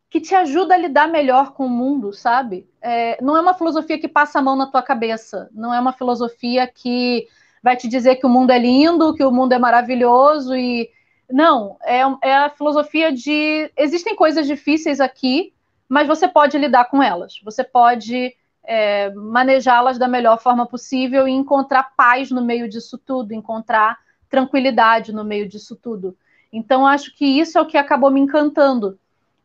[0.09, 2.69] que te ajuda a lidar melhor com o mundo, sabe?
[2.81, 5.93] É, não é uma filosofia que passa a mão na tua cabeça, não é uma
[5.93, 7.27] filosofia que
[7.63, 10.89] vai te dizer que o mundo é lindo, que o mundo é maravilhoso e
[11.27, 15.51] não, é, é a filosofia de existem coisas difíceis aqui,
[15.89, 21.31] mas você pode lidar com elas, você pode é, manejá-las da melhor forma possível e
[21.31, 23.97] encontrar paz no meio disso tudo, encontrar
[24.29, 26.17] tranquilidade no meio disso tudo.
[26.51, 28.97] Então, acho que isso é o que acabou me encantando.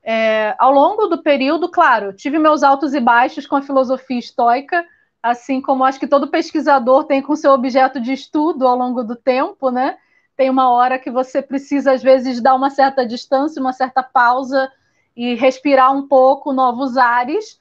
[0.02, 4.86] É, ao longo do período, claro, tive meus altos e baixos com a filosofia estoica,
[5.22, 9.16] assim como acho que todo pesquisador tem com seu objeto de estudo ao longo do
[9.16, 9.98] tempo, né?
[10.36, 14.70] Tem uma hora que você precisa, às vezes, dar uma certa distância, uma certa pausa
[15.16, 17.58] e respirar um pouco novos ares.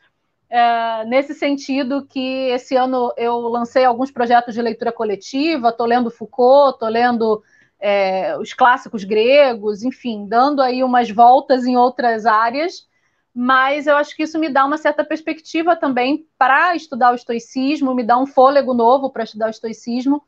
[0.49, 6.09] É, nesse sentido que esse ano eu lancei alguns projetos de leitura coletiva, estou lendo
[6.09, 7.43] Foucault, estou lendo
[7.79, 12.87] é, os clássicos gregos, enfim, dando aí umas voltas em outras áreas,
[13.33, 17.93] mas eu acho que isso me dá uma certa perspectiva também para estudar o estoicismo,
[17.93, 20.23] me dá um fôlego novo para estudar o estoicismo,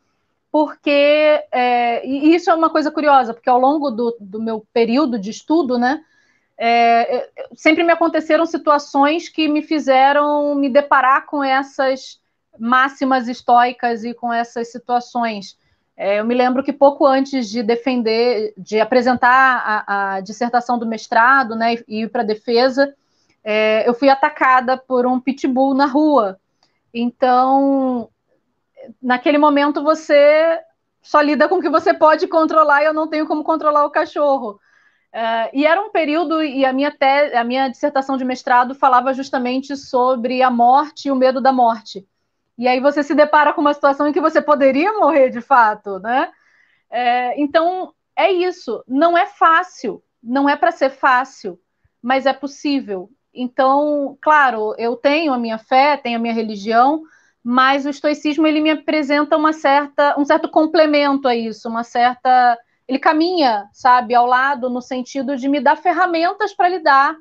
[0.51, 5.17] porque é, e isso é uma coisa curiosa, porque ao longo do, do meu período
[5.17, 6.03] de estudo, né,
[6.62, 12.20] é, sempre me aconteceram situações que me fizeram me deparar com essas
[12.60, 15.57] máximas estoicas e com essas situações.
[15.95, 20.86] É, eu me lembro que pouco antes de defender, de apresentar a, a dissertação do
[20.86, 22.93] mestrado, né, e ir para a defesa,
[23.41, 26.38] é, eu fui atacada por um pitbull na rua.
[26.93, 28.10] Então,
[29.01, 30.60] naquele momento você
[31.01, 33.91] só lida com o que você pode controlar e eu não tenho como controlar o
[33.91, 34.60] cachorro.
[35.14, 39.14] Uh, e era um período, e a minha, te, a minha dissertação de mestrado falava
[39.14, 42.07] justamente sobre a morte e o medo da morte.
[42.57, 45.97] E aí você se depara com uma situação em que você poderia morrer de fato,
[45.99, 46.32] né?
[46.89, 48.84] É, então, é isso.
[48.88, 51.60] Não é fácil, não é para ser fácil,
[52.01, 53.10] mas é possível.
[53.34, 57.01] Então, claro, eu tenho a minha fé, tenho a minha religião,
[57.43, 62.57] mas o estoicismo ele me apresenta uma certa, um certo complemento a isso, uma certa
[62.90, 67.16] ele caminha, sabe, ao lado no sentido de me dar ferramentas para lidar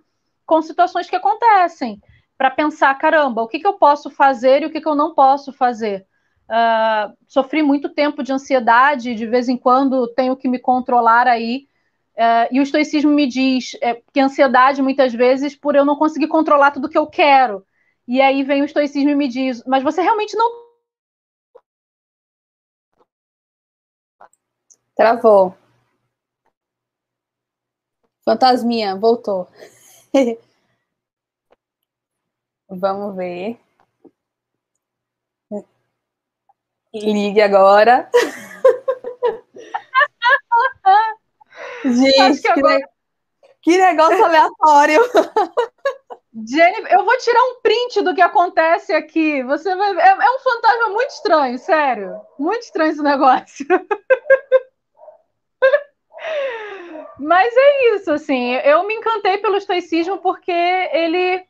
[0.47, 2.01] com situações que acontecem,
[2.39, 5.15] para pensar, caramba, o que, que eu posso fazer e o que, que eu não
[5.15, 6.07] posso fazer.
[6.49, 11.67] Uh, sofri muito tempo de ansiedade, de vez em quando tenho que me controlar aí.
[12.17, 16.29] Uh, e o estoicismo me diz é, que ansiedade, muitas vezes, por eu não conseguir
[16.29, 17.63] controlar tudo que eu quero.
[18.07, 20.68] E aí vem o estoicismo e me diz, mas você realmente não
[24.99, 25.57] Travou.
[28.25, 29.49] Fantasminha, voltou.
[32.69, 33.61] Vamos ver.
[36.93, 38.11] Ligue agora.
[41.85, 42.91] Gente, que, agora...
[43.63, 45.01] que, negócio aleatório.
[46.45, 49.45] Jenny, eu vou tirar um print do que acontece aqui.
[49.45, 52.21] Você vai é, é um fantasma muito estranho, sério.
[52.37, 53.65] Muito estranho esse negócio.
[57.19, 61.45] Mas é isso, assim, eu me encantei pelo estoicismo porque ele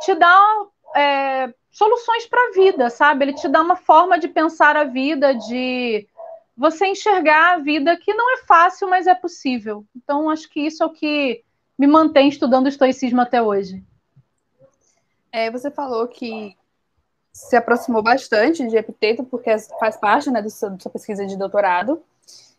[0.00, 3.24] te dá é, soluções para a vida, sabe?
[3.24, 6.06] Ele te dá uma forma de pensar a vida, de
[6.56, 9.84] você enxergar a vida que não é fácil, mas é possível.
[9.94, 11.42] Então, acho que isso é o que
[11.78, 13.84] me mantém estudando estoicismo até hoje.
[15.30, 16.56] É, você falou que
[17.30, 21.36] se aproximou bastante de Epiteto, porque faz parte né, da sua, da sua pesquisa de
[21.36, 22.02] doutorado.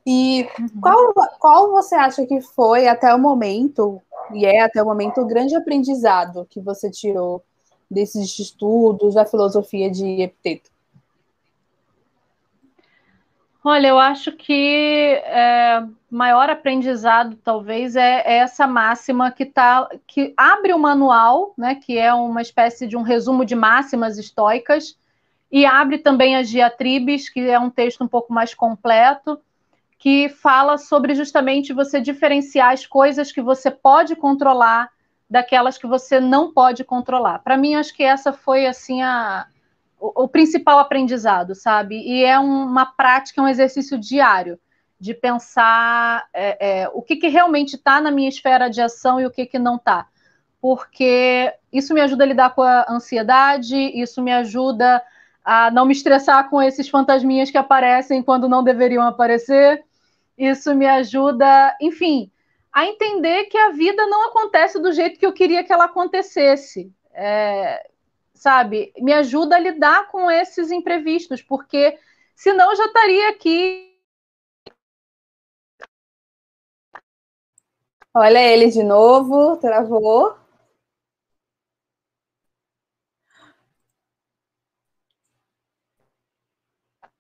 [0.10, 0.70] E uhum.
[0.80, 4.02] qual, qual você acha que foi até o momento,
[4.32, 7.44] e é até o momento, o grande aprendizado que você tirou
[7.92, 10.72] desses estudos da filosofia de Epiteto?
[13.62, 20.34] Olha, eu acho que é, maior aprendizado talvez é, é, essa máxima que tá, que
[20.38, 24.98] abre o manual, né, que é uma espécie de um resumo de máximas estoicas,
[25.52, 29.38] e abre também as diatribes, que é um texto um pouco mais completo,
[29.98, 34.90] que fala sobre justamente você diferenciar as coisas que você pode controlar
[35.30, 37.40] daquelas que você não pode controlar.
[37.40, 39.48] Para mim, acho que essa foi assim a,
[40.00, 41.98] o, o principal aprendizado, sabe?
[41.98, 44.60] E é um, uma prática, um exercício diário
[45.00, 49.26] de pensar é, é, o que, que realmente está na minha esfera de ação e
[49.26, 50.08] o que, que não está.
[50.60, 55.04] Porque isso me ajuda a lidar com a ansiedade, isso me ajuda
[55.44, 59.86] a não me estressar com esses fantasminhas que aparecem quando não deveriam aparecer.
[60.38, 62.32] Isso me ajuda, enfim,
[62.72, 66.94] a entender que a vida não acontece do jeito que eu queria que ela acontecesse.
[67.12, 67.90] É,
[68.36, 68.94] sabe?
[69.00, 71.98] Me ajuda a lidar com esses imprevistos, porque
[72.36, 73.98] senão eu já estaria aqui.
[78.14, 80.38] Olha ele de novo, travou.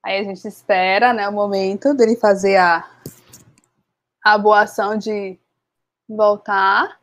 [0.08, 2.89] Aí a gente espera, né, o momento dele fazer a,
[4.24, 5.38] a boa ação de
[6.08, 6.97] voltar.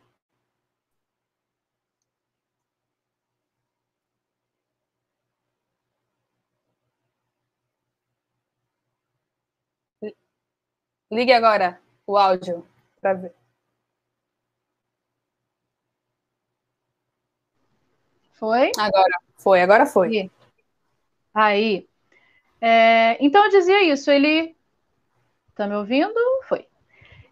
[11.11, 12.67] Ligue agora o áudio
[12.99, 13.35] para ver.
[18.31, 18.71] Foi?
[18.79, 20.31] Agora foi, agora foi.
[21.35, 21.87] Aí.
[22.67, 24.55] É, então eu dizia isso, ele.
[25.55, 26.19] Tá me ouvindo?
[26.49, 26.65] Foi.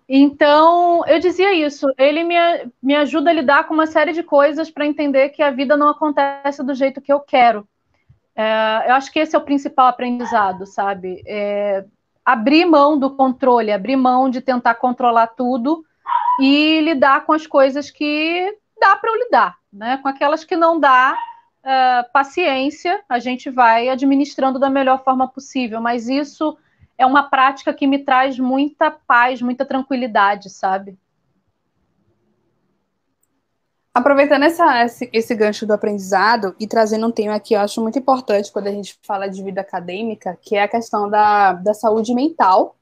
[0.07, 1.87] Então, eu dizia isso.
[1.97, 2.35] Ele me,
[2.81, 5.89] me ajuda a lidar com uma série de coisas para entender que a vida não
[5.89, 7.67] acontece do jeito que eu quero.
[8.35, 11.23] É, eu acho que esse é o principal aprendizado, sabe?
[11.25, 11.83] É,
[12.23, 15.83] abrir mão do controle, abrir mão de tentar controlar tudo
[16.39, 19.97] e lidar com as coisas que dá para eu lidar, né?
[19.97, 21.17] Com aquelas que não dá,
[21.63, 26.57] uh, paciência, a gente vai administrando da melhor forma possível, mas isso
[26.97, 30.97] é uma prática que me traz muita paz, muita tranquilidade, sabe?
[33.93, 37.99] Aproveitando essa, esse, esse, gancho do aprendizado e trazendo um tema que eu acho muito
[37.99, 42.11] importante quando a gente fala de vida acadêmica, que é a questão da, da saúde
[42.13, 42.75] mental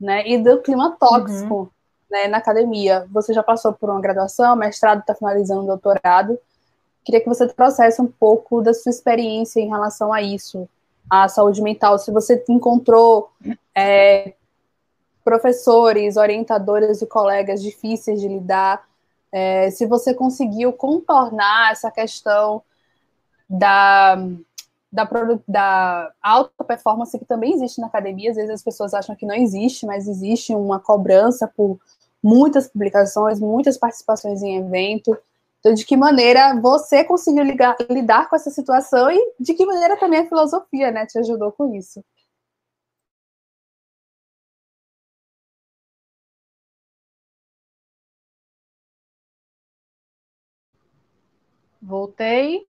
[0.00, 1.68] né, e do clima tóxico uhum.
[2.10, 3.06] né, na academia.
[3.10, 6.38] Você já passou por uma graduação, mestrado, está finalizando o doutorado.
[7.04, 10.68] Queria que você trouxesse um pouco da sua experiência em relação a isso,
[11.10, 11.98] a saúde mental.
[11.98, 13.30] Se você encontrou
[13.74, 14.34] é,
[15.24, 18.84] professores, orientadores e colegas difíceis de lidar,
[19.32, 22.62] é, se você conseguiu contornar essa questão
[23.48, 24.16] da,
[24.90, 25.08] da,
[25.48, 28.30] da alta performance que também existe na academia.
[28.30, 31.78] Às vezes as pessoas acham que não existe, mas existe uma cobrança por
[32.22, 35.16] muitas publicações, muitas participações em evento.
[35.62, 39.96] Então, de que maneira você conseguiu ligar, lidar com essa situação e de que maneira
[39.96, 42.02] também a filosofia né, te ajudou com isso?
[51.80, 52.66] Voltei.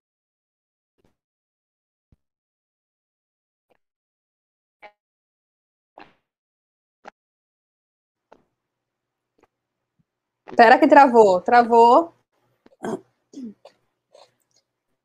[10.50, 12.13] Espera que travou, travou.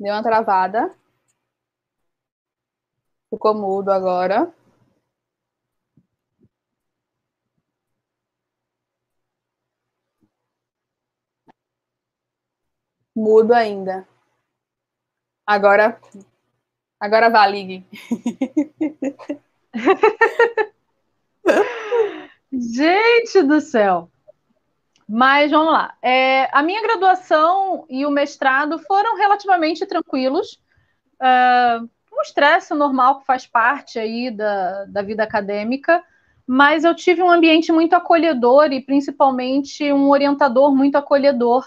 [0.00, 0.94] Deu uma travada.
[3.30, 4.52] Ficou mudo agora.
[13.14, 14.06] Mudo ainda.
[15.46, 15.98] Agora,
[17.00, 17.84] agora vá, ligue.
[22.52, 24.10] Gente do céu.
[25.08, 25.94] Mas vamos lá.
[26.02, 30.60] É, a minha graduação e o mestrado foram relativamente tranquilos.
[31.18, 36.04] Uh, um estresse normal que faz parte aí da, da vida acadêmica,
[36.46, 41.66] mas eu tive um ambiente muito acolhedor e principalmente um orientador muito acolhedor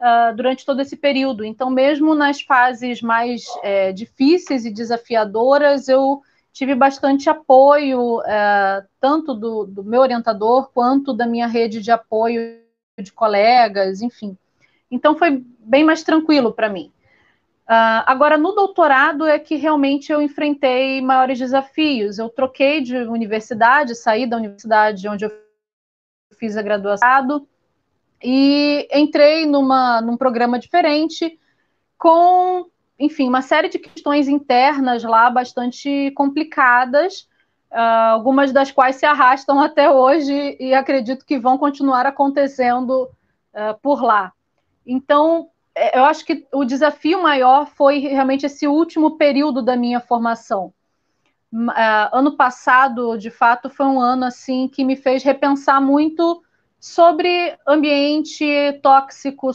[0.00, 1.42] uh, durante todo esse período.
[1.42, 6.20] Então, mesmo nas fases mais é, difíceis e desafiadoras, eu
[6.52, 12.63] tive bastante apoio, uh, tanto do, do meu orientador quanto da minha rede de apoio
[13.02, 14.36] de colegas, enfim.
[14.90, 16.92] Então foi bem mais tranquilo para mim.
[17.64, 22.18] Uh, agora, no doutorado é que realmente eu enfrentei maiores desafios.
[22.18, 25.32] Eu troquei de universidade, saí da universidade onde eu
[26.38, 27.46] fiz a graduação
[28.22, 31.38] e entrei numa, num programa diferente
[31.98, 32.66] com,
[32.98, 37.28] enfim, uma série de questões internas lá bastante complicadas,
[37.74, 43.10] algumas das quais se arrastam até hoje e acredito que vão continuar acontecendo
[43.52, 44.32] uh, por lá.
[44.86, 49.98] Então, é, eu acho que o desafio maior foi realmente esse último período da minha
[49.98, 50.72] formação.
[51.52, 51.72] Uh,
[52.12, 56.42] ano passado, de fato, foi um ano assim que me fez repensar muito
[56.78, 58.44] sobre ambiente
[58.82, 59.50] tóxico,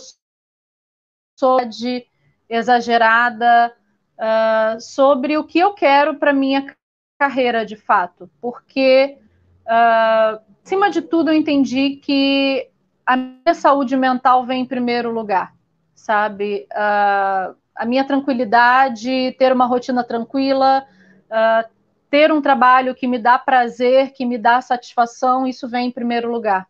[1.39, 2.07] sobre
[2.49, 3.74] exagerada,
[4.82, 6.65] sobre o que eu quero para minha
[7.20, 9.17] carreira de fato, porque,
[9.65, 12.70] uh, acima de tudo, eu entendi que
[13.05, 15.53] a minha saúde mental vem em primeiro lugar,
[15.93, 16.65] sabe?
[16.72, 20.86] Uh, a minha tranquilidade, ter uma rotina tranquila,
[21.26, 21.70] uh,
[22.09, 26.32] ter um trabalho que me dá prazer, que me dá satisfação, isso vem em primeiro
[26.32, 26.67] lugar.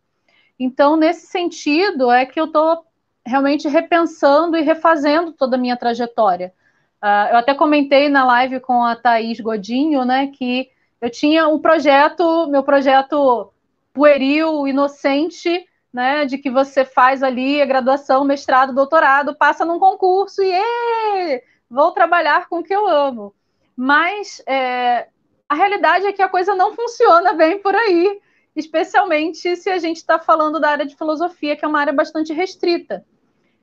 [0.59, 2.85] Então, nesse sentido, é que eu estou
[3.25, 6.53] realmente repensando e refazendo toda a minha trajetória.
[7.01, 10.69] Uh, eu até comentei na live com a Thaís Godinho, né, que
[10.99, 13.53] eu tinha um projeto, meu projeto
[13.93, 20.41] pueril, inocente, né, de que você faz ali a graduação, mestrado, doutorado, passa num concurso
[20.43, 23.33] e vou trabalhar com o que eu amo.
[23.75, 25.07] Mas é,
[25.47, 28.19] a realidade é que a coisa não funciona bem por aí,
[28.55, 32.33] especialmente se a gente está falando da área de filosofia, que é uma área bastante
[32.33, 33.05] restrita.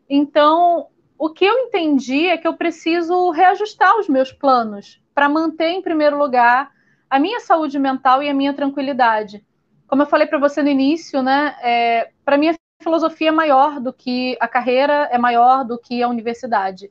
[0.08, 0.88] Então,
[1.18, 5.82] o que eu entendi é que eu preciso reajustar os meus planos para manter, em
[5.82, 6.70] primeiro lugar,
[7.08, 9.44] a minha saúde mental e a minha tranquilidade.
[9.86, 13.80] Como eu falei para você no início, né, é, para mim a filosofia é maior
[13.80, 16.90] do que a carreira, é maior do que a universidade.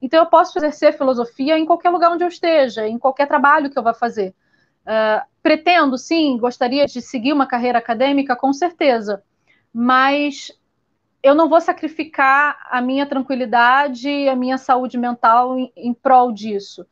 [0.00, 3.78] Então eu posso exercer filosofia em qualquer lugar onde eu esteja, em qualquer trabalho que
[3.78, 4.34] eu vá fazer.
[4.82, 9.24] Uh, pretendo, sim, gostaria de seguir uma carreira acadêmica, com certeza,
[9.72, 10.52] mas
[11.26, 16.82] eu não vou sacrificar a minha tranquilidade a minha saúde mental em, em prol disso.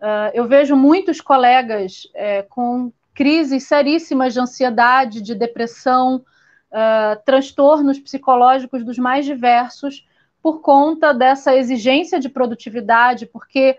[0.00, 6.16] Uh, eu vejo muitos colegas é, com crises seríssimas de ansiedade, de depressão,
[6.70, 10.06] uh, transtornos psicológicos dos mais diversos,
[10.42, 13.78] por conta dessa exigência de produtividade, porque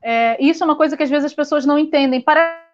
[0.00, 2.20] é, isso é uma coisa que às vezes as pessoas não entendem.
[2.20, 2.70] Parece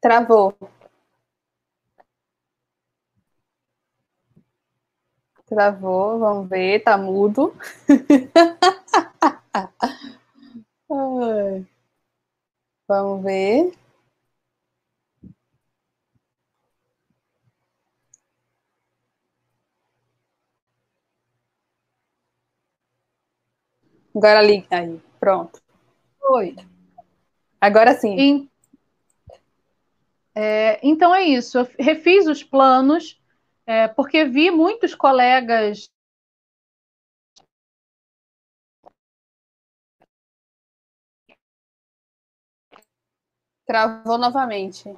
[0.00, 0.75] Travou.
[5.46, 7.54] Travou, vamos ver, tá mudo.
[12.88, 13.70] vamos ver.
[24.14, 25.60] Agora liga aí, pronto.
[26.30, 26.56] Oi.
[27.60, 28.48] Agora sim.
[30.34, 31.58] É, então é isso.
[31.58, 33.18] Eu refiz os planos
[33.66, 35.90] é, porque vi muitos colegas
[43.66, 44.96] Travou novamente.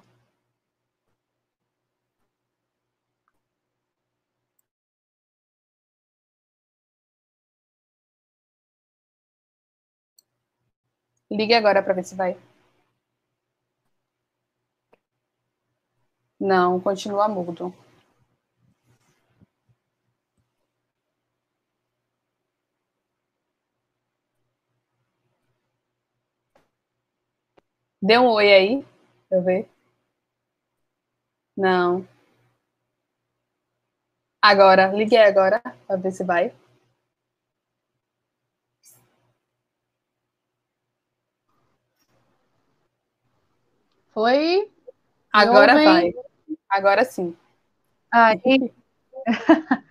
[11.30, 12.36] Ligue agora para ver se vai.
[16.40, 17.72] Não, continua mudo.
[28.08, 28.84] Dê um oi aí,
[29.30, 29.68] eu ver.
[31.54, 32.08] Não.
[34.40, 36.54] Agora, liguei agora, para ver se vai.
[44.14, 44.70] Foi?
[45.30, 46.14] Agora vai.
[46.70, 47.36] Agora sim.
[48.10, 48.72] Aí.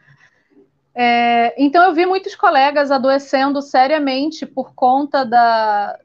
[0.95, 5.99] é, então eu vi muitos colegas adoecendo seriamente por conta da,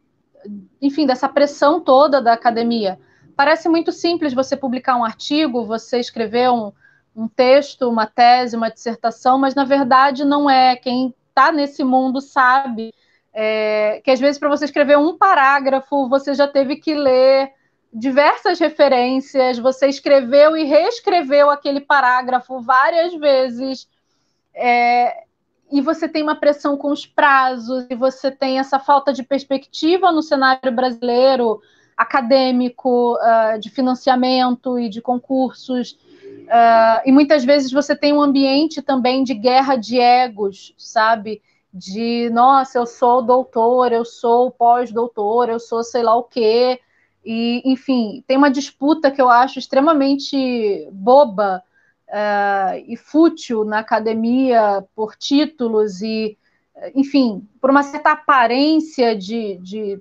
[0.80, 2.98] enfim, dessa pressão toda da academia.
[3.36, 6.72] Parece muito simples você publicar um artigo, você escrever um,
[7.16, 10.76] um texto, uma tese, uma dissertação, mas na verdade não é.
[10.76, 12.92] Quem está nesse mundo sabe
[13.32, 17.50] é, que às vezes para você escrever um parágrafo você já teve que ler
[17.92, 23.86] diversas referências, você escreveu e reescreveu aquele parágrafo várias vezes.
[24.54, 25.24] É,
[25.72, 30.12] e você tem uma pressão com os prazos, e você tem essa falta de perspectiva
[30.12, 31.62] no cenário brasileiro
[31.96, 35.92] acadêmico, uh, de financiamento e de concursos.
[35.92, 41.40] Uh, e muitas vezes você tem um ambiente também de guerra de egos, sabe?
[41.72, 46.80] De, nossa, eu sou doutor, eu sou pós-doutor, eu sou sei lá o quê.
[47.24, 51.62] E, enfim, tem uma disputa que eu acho extremamente boba
[52.12, 56.36] uh, e fútil na academia por títulos e,
[56.94, 60.00] enfim, por uma certa aparência de, de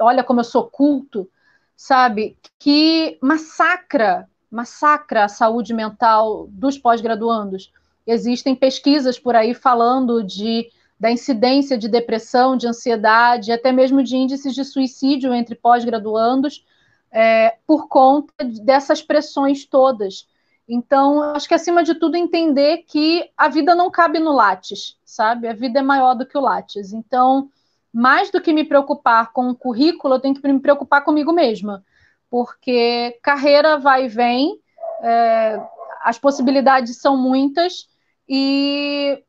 [0.00, 1.28] olha como eu sou culto,
[1.76, 7.72] sabe, que massacra, massacra a saúde mental dos pós-graduandos.
[8.06, 14.16] Existem pesquisas por aí falando de da incidência de depressão, de ansiedade, até mesmo de
[14.16, 16.66] índices de suicídio entre pós-graduandos,
[17.12, 20.26] é, por conta dessas pressões todas.
[20.68, 25.48] Então, acho que acima de tudo entender que a vida não cabe no Lattes, sabe?
[25.48, 26.92] A vida é maior do que o Lattes.
[26.92, 27.48] Então,
[27.92, 31.82] mais do que me preocupar com o currículo, eu tenho que me preocupar comigo mesma,
[32.30, 34.60] porque carreira vai e vem,
[35.02, 35.58] é,
[36.02, 37.88] as possibilidades são muitas
[38.28, 39.22] e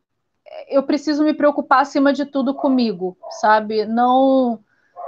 [0.68, 3.86] eu preciso me preocupar acima de tudo comigo, sabe?
[3.86, 4.60] Não,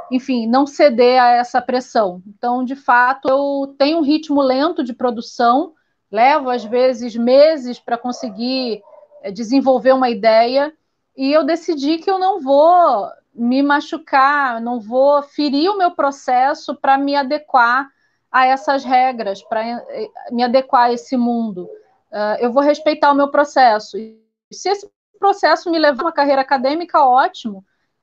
[0.10, 2.22] enfim, não ceder a essa pressão.
[2.26, 5.74] Então, de fato, eu tenho um ritmo lento de produção
[6.12, 8.82] levo às vezes meses para conseguir
[9.22, 10.74] é, desenvolver uma ideia
[11.16, 16.76] e eu decidi que eu não vou me machucar, não vou ferir o meu processo
[16.76, 17.90] para me adequar
[18.32, 21.64] a essas regras, para é, me adequar a esse mundo.
[22.12, 23.98] Uh, eu vou respeitar o meu processo.
[23.98, 24.20] E
[24.52, 24.90] se esse
[25.20, 27.60] processo me levar a uma carreira acadêmica, ótimo.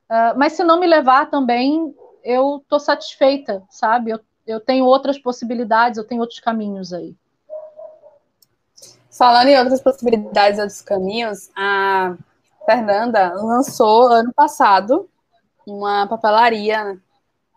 [0.09, 4.11] Uh, mas se não me levar também, eu estou satisfeita, sabe?
[4.11, 7.15] Eu, eu tenho outras possibilidades, eu tenho outros caminhos aí.
[9.19, 12.15] Falando em outras possibilidades, outros caminhos, a
[12.65, 15.09] Fernanda lançou ano passado
[15.67, 16.97] uma papelaria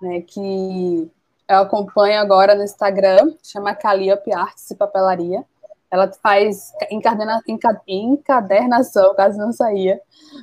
[0.01, 1.09] né, que
[1.49, 5.45] eu acompanho agora no Instagram, chama Calliope Artes e Papelaria.
[5.89, 7.41] Ela faz encadena,
[7.87, 10.01] encadernação, caso não saía,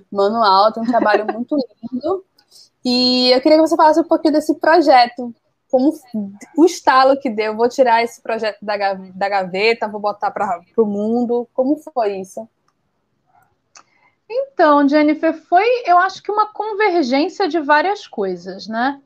[0.10, 1.58] manual, tem um trabalho muito
[1.92, 2.24] lindo.
[2.86, 5.36] E eu queria que você falasse um pouquinho desse projeto,
[5.70, 5.94] como
[6.58, 7.56] o estalo que deu.
[7.56, 11.48] Vou tirar esse projeto da, da gaveta, vou botar para o mundo.
[11.54, 12.48] Como foi isso?
[14.30, 19.02] Então, Jennifer, foi, eu acho que uma convergência de várias coisas, né?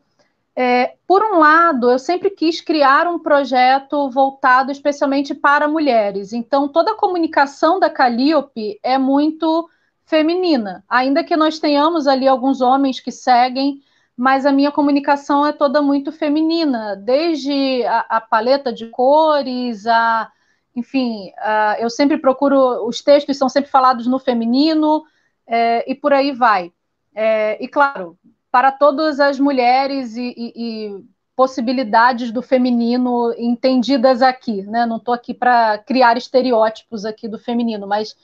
[0.55, 6.31] É, por um lado, eu sempre quis criar um projeto voltado especialmente para mulheres.
[6.31, 9.67] Então, toda a comunicação da Calliope é muito
[10.05, 13.81] feminina, ainda que nós tenhamos ali alguns homens que seguem,
[14.15, 20.31] mas a minha comunicação é toda muito feminina, desde a, a paleta de cores, a,
[20.75, 25.03] enfim, a, eu sempre procuro, os textos são sempre falados no feminino,
[25.47, 26.71] é, e por aí vai.
[27.15, 28.17] É, e claro,
[28.51, 31.03] para todas as mulheres e, e, e
[31.35, 34.85] possibilidades do feminino entendidas aqui, né?
[34.85, 38.15] Não estou aqui para criar estereótipos aqui do feminino, mas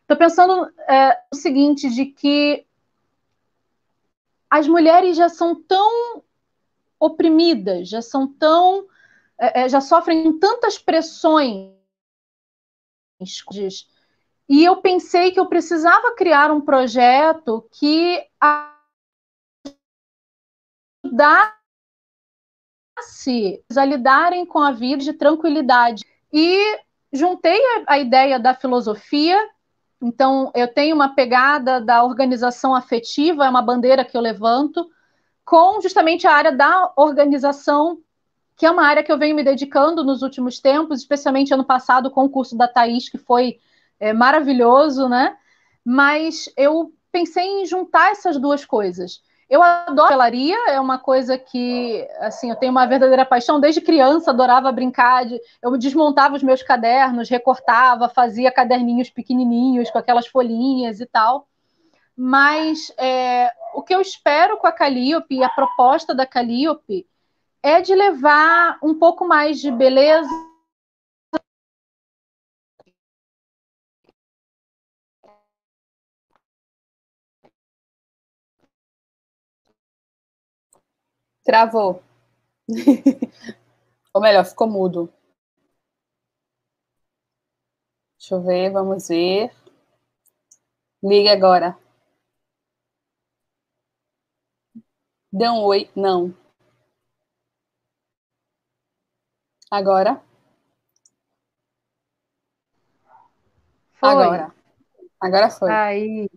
[0.00, 2.66] estou pensando é, o seguinte, de que
[4.50, 6.22] as mulheres já são tão
[6.98, 8.86] oprimidas, já são tão,
[9.38, 11.76] é, é já sofrem tantas pressões
[14.48, 18.24] e eu pensei que eu precisava criar um projeto que
[21.04, 21.54] ajudasse
[23.76, 26.04] a lidarem com a vida de tranquilidade.
[26.32, 26.78] E
[27.12, 29.36] juntei a, a ideia da filosofia,
[30.00, 34.88] então eu tenho uma pegada da organização afetiva, é uma bandeira que eu levanto,
[35.44, 37.98] com justamente a área da organização,
[38.56, 42.10] que é uma área que eu venho me dedicando nos últimos tempos, especialmente ano passado
[42.10, 43.58] com o curso da Thaís, que foi
[44.00, 45.36] é, maravilhoso, né?
[45.84, 49.22] Mas eu pensei em juntar essas duas coisas.
[49.48, 53.60] Eu adoro papelaria, é uma coisa que, assim, eu tenho uma verdadeira paixão.
[53.60, 55.24] Desde criança, adorava brincar.
[55.24, 61.46] De, eu desmontava os meus cadernos, recortava, fazia caderninhos pequenininhos com aquelas folhinhas e tal.
[62.16, 67.06] Mas é, o que eu espero com a Calliope, a proposta da Calliope,
[67.62, 70.28] é de levar um pouco mais de beleza
[81.46, 82.02] Travou.
[84.12, 85.08] Ou melhor, ficou mudo.
[88.18, 89.52] Deixa eu ver, vamos ver.
[91.00, 91.78] Liga agora.
[95.32, 95.88] Dê um oi.
[95.94, 96.34] Não.
[99.70, 100.20] Agora.
[103.94, 104.08] Foi.
[104.08, 104.54] Agora.
[105.20, 105.70] Agora foi.
[105.70, 106.28] Aí.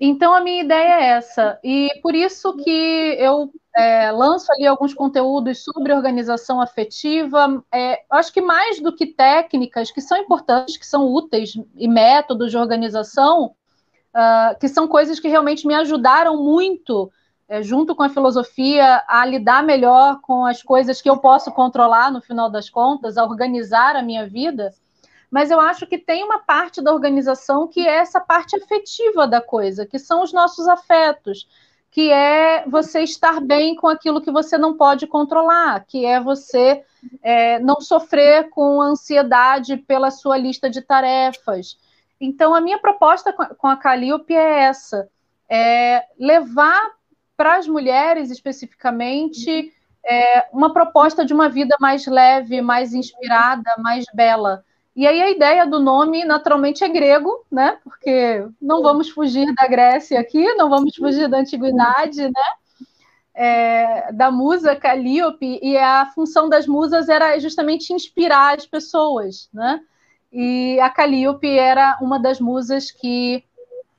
[0.00, 1.60] Então a minha ideia é essa.
[1.62, 2.70] E por isso que
[3.18, 7.62] eu é, lanço ali alguns conteúdos sobre organização afetiva.
[7.72, 12.52] É, acho que mais do que técnicas que são importantes, que são úteis, e métodos
[12.52, 13.54] de organização,
[14.14, 17.10] uh, que são coisas que realmente me ajudaram muito,
[17.48, 22.12] é, junto com a filosofia, a lidar melhor com as coisas que eu posso controlar
[22.12, 24.72] no final das contas, a organizar a minha vida.
[25.30, 29.40] Mas eu acho que tem uma parte da organização que é essa parte afetiva da
[29.40, 31.48] coisa, que são os nossos afetos
[31.94, 36.82] que é você estar bem com aquilo que você não pode controlar, que é você
[37.22, 41.78] é, não sofrer com ansiedade pela sua lista de tarefas.
[42.20, 45.08] Então, a minha proposta com a Calliope é essa:
[45.48, 46.82] é levar
[47.36, 49.72] para as mulheres especificamente
[50.04, 54.64] é, uma proposta de uma vida mais leve, mais inspirada, mais bela.
[54.96, 57.78] E aí a ideia do nome naturalmente é grego, né?
[57.82, 62.42] Porque não vamos fugir da Grécia aqui, não vamos fugir da antiguidade, né?
[63.36, 69.80] É, da musa Calíope, e a função das musas era justamente inspirar as pessoas, né?
[70.32, 73.42] E a Calíope era uma das musas que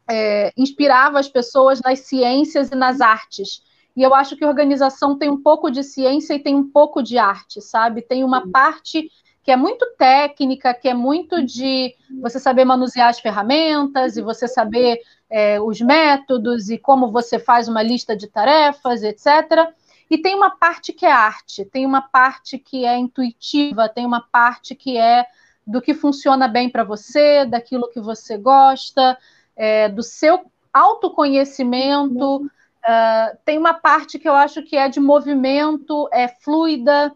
[0.10, 3.62] é, inspirava as pessoas nas ciências e nas artes.
[3.96, 7.02] E eu acho que a organização tem um pouco de ciência e tem um pouco
[7.02, 8.02] de arte, sabe?
[8.02, 9.10] Tem uma parte
[9.46, 14.48] que é muito técnica, que é muito de você saber manusear as ferramentas e você
[14.48, 15.00] saber
[15.30, 19.72] é, os métodos e como você faz uma lista de tarefas, etc.
[20.10, 24.20] E tem uma parte que é arte, tem uma parte que é intuitiva, tem uma
[24.20, 25.28] parte que é
[25.66, 29.16] do que funciona bem para você, daquilo que você gosta,
[29.56, 30.44] é, do seu
[30.74, 32.38] autoconhecimento.
[32.38, 37.16] Uh, tem uma parte que eu acho que é de movimento, é fluida,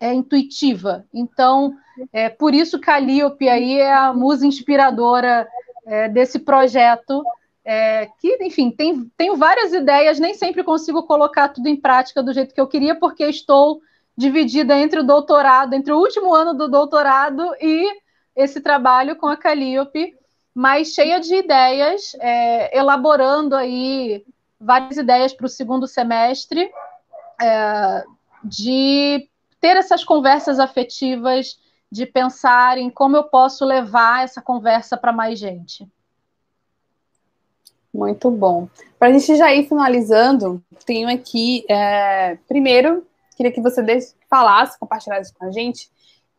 [0.00, 1.04] é intuitiva.
[1.12, 1.74] Então,
[2.12, 5.48] é por isso Calliope aí é a musa inspiradora
[5.86, 7.22] é, desse projeto.
[7.64, 12.32] É, que, enfim, tem, tenho várias ideias, nem sempre consigo colocar tudo em prática do
[12.32, 13.80] jeito que eu queria, porque estou
[14.16, 17.88] dividida entre o doutorado, entre o último ano do doutorado e
[18.36, 20.14] esse trabalho com a Calliope,
[20.54, 24.24] mas cheia de ideias, é, elaborando aí
[24.60, 26.70] várias ideias para o segundo semestre
[27.40, 28.04] é,
[28.44, 29.28] de
[29.64, 31.58] ter essas conversas afetivas,
[31.90, 35.88] de pensar em como eu posso levar essa conversa para mais gente.
[37.90, 38.68] Muito bom.
[38.98, 43.06] Para a gente já ir finalizando, tenho aqui, é, primeiro,
[43.38, 43.82] queria que você
[44.28, 45.90] falasse, compartilhasse com a gente,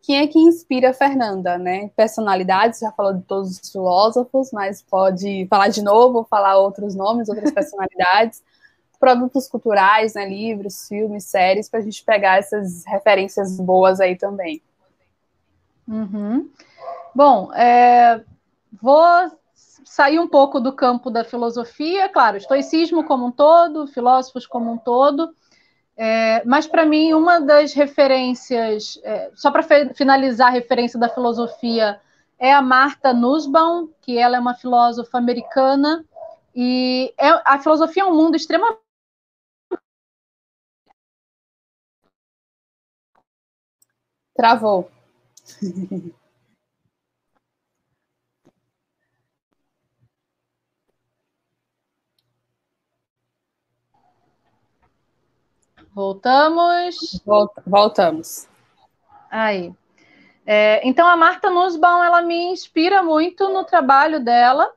[0.04, 1.90] quem é que inspira a Fernanda, né?
[1.96, 7.28] Personalidades, já falou de todos os filósofos, mas pode falar de novo, falar outros nomes,
[7.28, 8.44] outras personalidades,
[9.06, 10.28] produtos culturais, né?
[10.28, 14.64] Livros, filmes, séries, para a gente pegar essas referências boas aí também.
[15.88, 16.50] Uhum.
[17.14, 18.20] Bom, é,
[18.82, 19.06] vou
[19.54, 24.78] sair um pouco do campo da filosofia, claro, estoicismo como um todo, filósofos como um
[24.80, 25.30] todo,
[25.96, 29.62] é, mas para mim uma das referências, é, só para
[29.94, 32.02] finalizar a referência da filosofia,
[32.40, 36.04] é a Martha Nussbaum, que ela é uma filósofa americana,
[36.56, 38.85] e é, a filosofia é um mundo extremamente
[44.36, 44.92] Travou.
[55.94, 57.22] Voltamos.
[57.66, 58.50] voltamos.
[59.32, 59.74] Aí.
[60.46, 64.70] É, então, a Marta Nussbaum, ela me inspira muito no trabalho dela.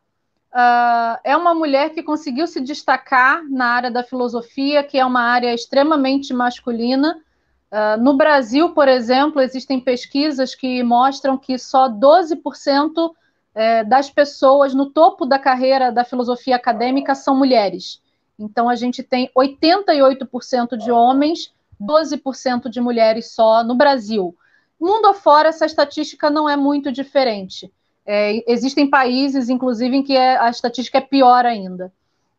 [0.52, 5.22] Uh, é uma mulher que conseguiu se destacar na área da filosofia, que é uma
[5.22, 7.20] área extremamente masculina.
[7.70, 13.12] Uh, no Brasil, por exemplo, existem pesquisas que mostram que só 12%
[13.54, 18.00] é, das pessoas no topo da carreira da filosofia acadêmica são mulheres.
[18.38, 24.36] Então, a gente tem 88% de homens, 12% de mulheres só no Brasil.
[24.80, 27.70] Mundo afora, essa estatística não é muito diferente.
[28.06, 31.92] É, existem países, inclusive, em que é, a estatística é pior ainda.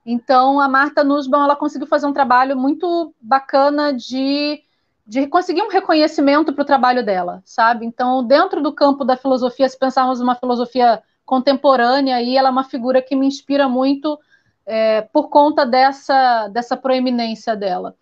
[0.06, 4.64] Então, a Marta Nussbaum ela conseguiu fazer um trabalho muito bacana de,
[5.10, 7.84] de conseguir um reconhecimento para o trabalho dela, sabe?
[7.84, 12.64] Então, dentro do campo da filosofia, se pensarmos uma filosofia contemporânea, aí ela é uma
[12.64, 14.20] figura que me inspira muito
[14.68, 17.96] é, por conta dessa, dessa proeminência dela.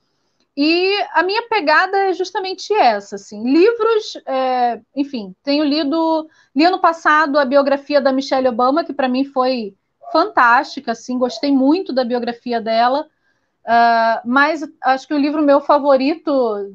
[0.55, 6.79] E a minha pegada é justamente essa, assim, livros, é, enfim, tenho lido, li ano
[6.79, 9.73] passado a biografia da Michelle Obama, que para mim foi
[10.11, 13.07] fantástica, assim, gostei muito da biografia dela,
[13.63, 16.73] uh, mas acho que o livro meu favorito,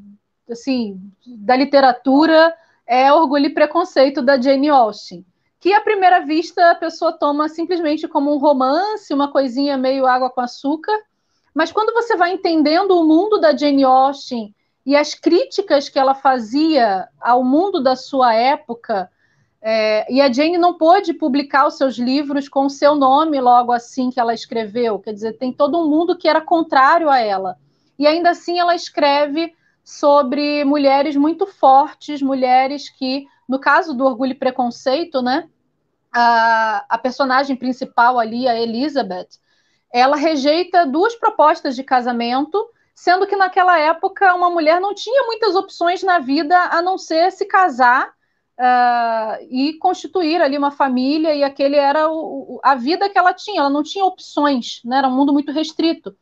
[0.53, 2.55] assim, da literatura
[2.87, 5.25] é Orgulho e Preconceito, da Jane Austen
[5.63, 10.29] que à primeira vista a pessoa toma simplesmente como um romance, uma coisinha meio água
[10.29, 10.93] com açúcar,
[11.55, 14.53] mas quando você vai entendendo o mundo da Jane Austen
[14.85, 19.09] e as críticas que ela fazia ao mundo da sua época,
[19.61, 23.71] é, e a Jane não pôde publicar os seus livros com o seu nome logo
[23.71, 27.57] assim que ela escreveu, quer dizer, tem todo um mundo que era contrário a ela.
[27.97, 29.55] E ainda assim ela escreve
[29.85, 35.49] sobre mulheres muito fortes, mulheres que, no caso do Orgulho e Preconceito, né,
[36.13, 39.29] a, a personagem principal ali, a Elizabeth,
[39.93, 45.55] ela rejeita duas propostas de casamento, sendo que naquela época uma mulher não tinha muitas
[45.55, 48.09] opções na vida a não ser se casar
[48.59, 53.61] uh, e constituir ali uma família, e aquele era o, a vida que ela tinha,
[53.61, 54.99] ela não tinha opções, né?
[54.99, 56.17] era um mundo muito restrito.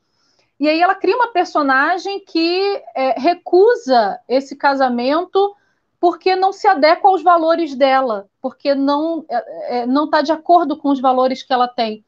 [0.61, 5.57] E aí ela cria uma personagem que é, recusa esse casamento
[5.99, 10.77] porque não se adequa aos valores dela, porque não é, é não está de acordo
[10.77, 12.05] com os valores que ela tem.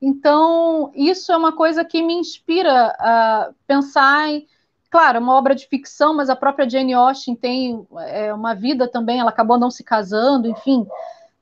[0.00, 4.46] Então, isso é uma coisa que me inspira a pensar em.
[4.88, 9.18] Claro, uma obra de ficção, mas a própria Jane Austen tem é, uma vida também,
[9.18, 10.86] ela acabou não se casando, enfim.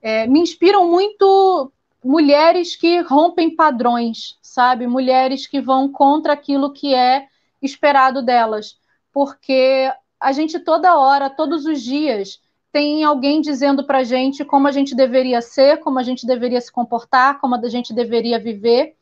[0.00, 1.70] É, me inspiram muito
[2.02, 4.86] mulheres que rompem padrões, sabe?
[4.86, 7.26] Mulheres que vão contra aquilo que é
[7.60, 8.78] esperado delas.
[9.12, 12.40] Porque a gente toda hora, todos os dias,
[12.70, 16.70] tem alguém dizendo para gente como a gente deveria ser, como a gente deveria se
[16.70, 18.94] comportar, como a gente deveria viver.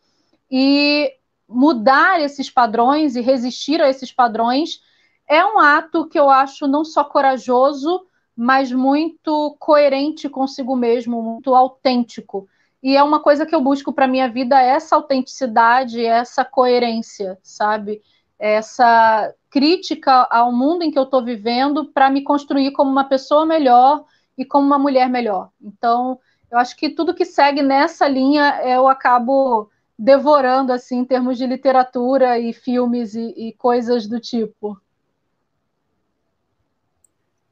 [0.50, 1.12] E
[1.46, 4.80] mudar esses padrões e resistir a esses padrões
[5.28, 11.54] é um ato que eu acho não só corajoso, mas muito coerente consigo mesmo, muito
[11.54, 12.48] autêntico.
[12.82, 18.02] E é uma coisa que eu busco para minha vida essa autenticidade, essa coerência, sabe?
[18.42, 23.46] essa crítica ao mundo em que eu estou vivendo para me construir como uma pessoa
[23.46, 24.04] melhor
[24.36, 25.50] e como uma mulher melhor.
[25.62, 26.18] Então,
[26.50, 31.46] eu acho que tudo que segue nessa linha eu acabo devorando assim em termos de
[31.46, 34.76] literatura e filmes e, e coisas do tipo.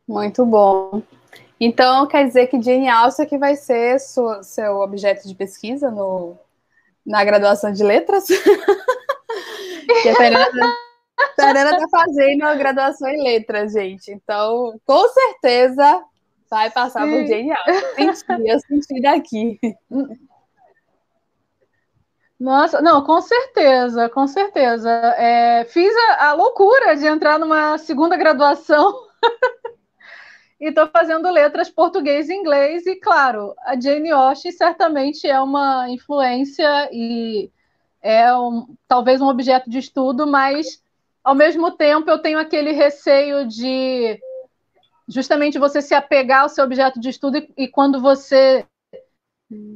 [0.09, 1.01] Muito bom.
[1.61, 6.39] Então, quer dizer que Jane Austen que vai ser seu objeto de pesquisa no,
[7.05, 8.27] na graduação de letras?
[10.03, 10.77] Que a Fernanda,
[11.35, 14.11] Fernanda tá fazendo a graduação em letras, gente.
[14.13, 16.05] Então, com certeza
[16.49, 17.11] vai passar Sim.
[17.11, 17.63] por genial.
[17.99, 19.61] Eu senti, eu senti daqui.
[22.39, 24.91] Nossa, não, com certeza, com certeza.
[25.19, 28.95] É, fiz a, a, loucura de entrar numa segunda graduação
[30.61, 32.87] e estou fazendo letras português e inglês.
[32.87, 37.51] E, claro, a Jane Austen certamente é uma influência e
[38.03, 40.83] é um, talvez um objeto de estudo, mas,
[41.25, 44.21] ao mesmo tempo, eu tenho aquele receio de
[45.09, 48.65] justamente você se apegar ao seu objeto de estudo e, e quando você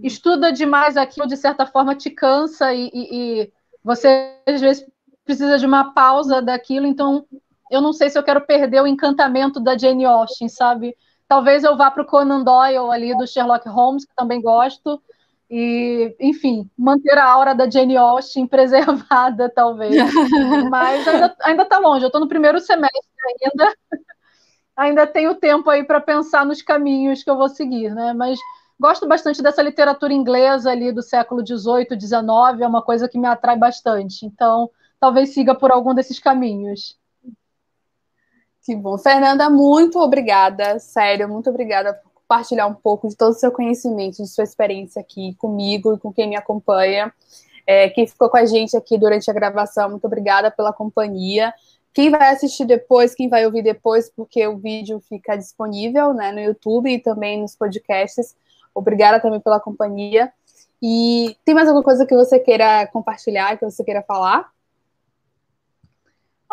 [0.03, 3.53] estuda demais aquilo, de certa forma, te cansa e, e, e,
[3.83, 4.87] você, às vezes,
[5.25, 6.87] precisa de uma pausa daquilo.
[6.87, 7.27] Então,
[7.75, 10.97] eu não sei se eu quero perder o encantamento da Jane Austen, sabe?
[11.29, 15.03] Talvez eu vá para o Conan Doyle ali, do Sherlock Holmes, que também gosto.
[15.51, 19.97] E, enfim, manter a aura da Jane Austen preservada, talvez.
[20.71, 22.05] Mas ainda, ainda tá longe.
[22.05, 23.01] Eu estou no primeiro semestre
[23.43, 23.75] ainda.
[24.77, 28.13] ainda tenho tempo aí para pensar nos caminhos que eu vou seguir, né?
[28.13, 28.39] Mas
[28.79, 33.27] Gosto bastante dessa literatura inglesa ali do século XVIII, XIX, é uma coisa que me
[33.27, 34.27] atrai bastante.
[34.27, 34.69] Então,
[34.99, 36.99] talvez siga por algum desses caminhos.
[38.65, 38.97] Que bom.
[38.97, 44.23] Fernanda, muito obrigada, sério, muito obrigada por compartilhar um pouco de todo o seu conhecimento,
[44.23, 47.13] de sua experiência aqui comigo e com quem me acompanha.
[47.67, 51.53] É, quem ficou com a gente aqui durante a gravação, muito obrigada pela companhia.
[51.93, 56.41] Quem vai assistir depois, quem vai ouvir depois, porque o vídeo fica disponível né, no
[56.41, 58.35] YouTube e também nos podcasts.
[58.75, 60.33] Obrigada também pela companhia.
[60.83, 64.54] E tem mais alguma coisa que você queira compartilhar, que você queira falar?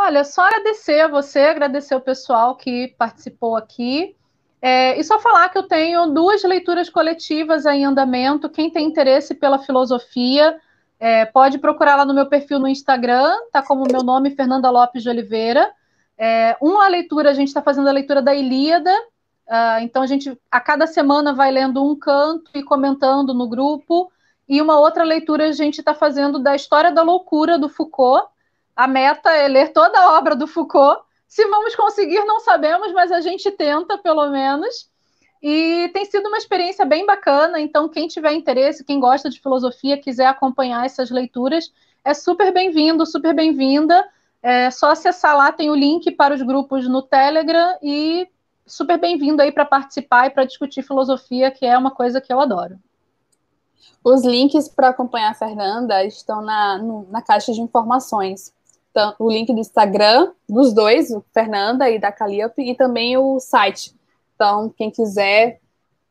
[0.01, 4.15] Olha, só agradecer a você, agradecer o pessoal que participou aqui.
[4.61, 8.49] É, e só falar que eu tenho duas leituras coletivas em andamento.
[8.49, 10.59] Quem tem interesse pela filosofia,
[10.99, 15.03] é, pode procurar lá no meu perfil no Instagram, tá como meu nome, Fernanda Lopes
[15.03, 15.71] de Oliveira.
[16.17, 18.91] É, uma leitura, a gente está fazendo a leitura da Ilíada,
[19.51, 24.09] Uh, então a gente a cada semana vai lendo um canto e comentando no grupo.
[24.47, 28.30] E uma outra leitura a gente está fazendo da História da Loucura do Foucault.
[28.75, 31.03] A meta é ler toda a obra do Foucault.
[31.27, 34.89] Se vamos conseguir, não sabemos, mas a gente tenta, pelo menos.
[35.41, 37.59] E tem sido uma experiência bem bacana.
[37.59, 41.71] Então, quem tiver interesse, quem gosta de filosofia, quiser acompanhar essas leituras,
[42.03, 44.07] é super bem-vindo, super bem-vinda.
[44.43, 48.27] É só acessar lá, tem o link para os grupos no Telegram e
[48.65, 52.39] super bem-vindo aí para participar e para discutir filosofia, que é uma coisa que eu
[52.39, 52.79] adoro.
[54.03, 56.79] Os links para acompanhar a Fernanda estão na,
[57.09, 58.51] na caixa de informações.
[59.19, 63.93] O link do Instagram, dos dois, o Fernanda e da Calliope, e também o site.
[64.35, 65.61] Então, quem quiser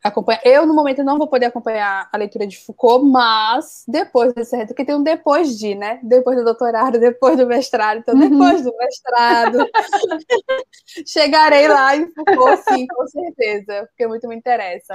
[0.02, 0.40] acompanhar.
[0.44, 4.69] Eu, no momento, não vou poder acompanhar a leitura de Foucault, mas depois desse reto,
[4.69, 6.01] porque tem um depois de, né?
[6.02, 7.98] Depois do doutorado, depois do mestrado.
[7.98, 8.31] Então, uhum.
[8.31, 9.59] depois do mestrado,
[11.07, 14.94] chegarei lá em Foucault, sim, com certeza, porque muito me interessa.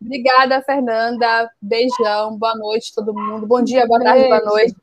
[0.00, 1.50] Obrigada, Fernanda.
[1.62, 3.46] Beijão, boa noite, todo mundo.
[3.46, 4.74] Bom dia, boa tarde, boa noite.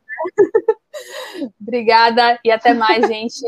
[1.60, 3.41] Obrigada e até mais, gente.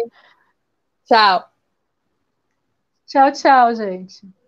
[1.05, 1.49] Tchau.
[3.07, 4.38] Tchau, tchau, gente.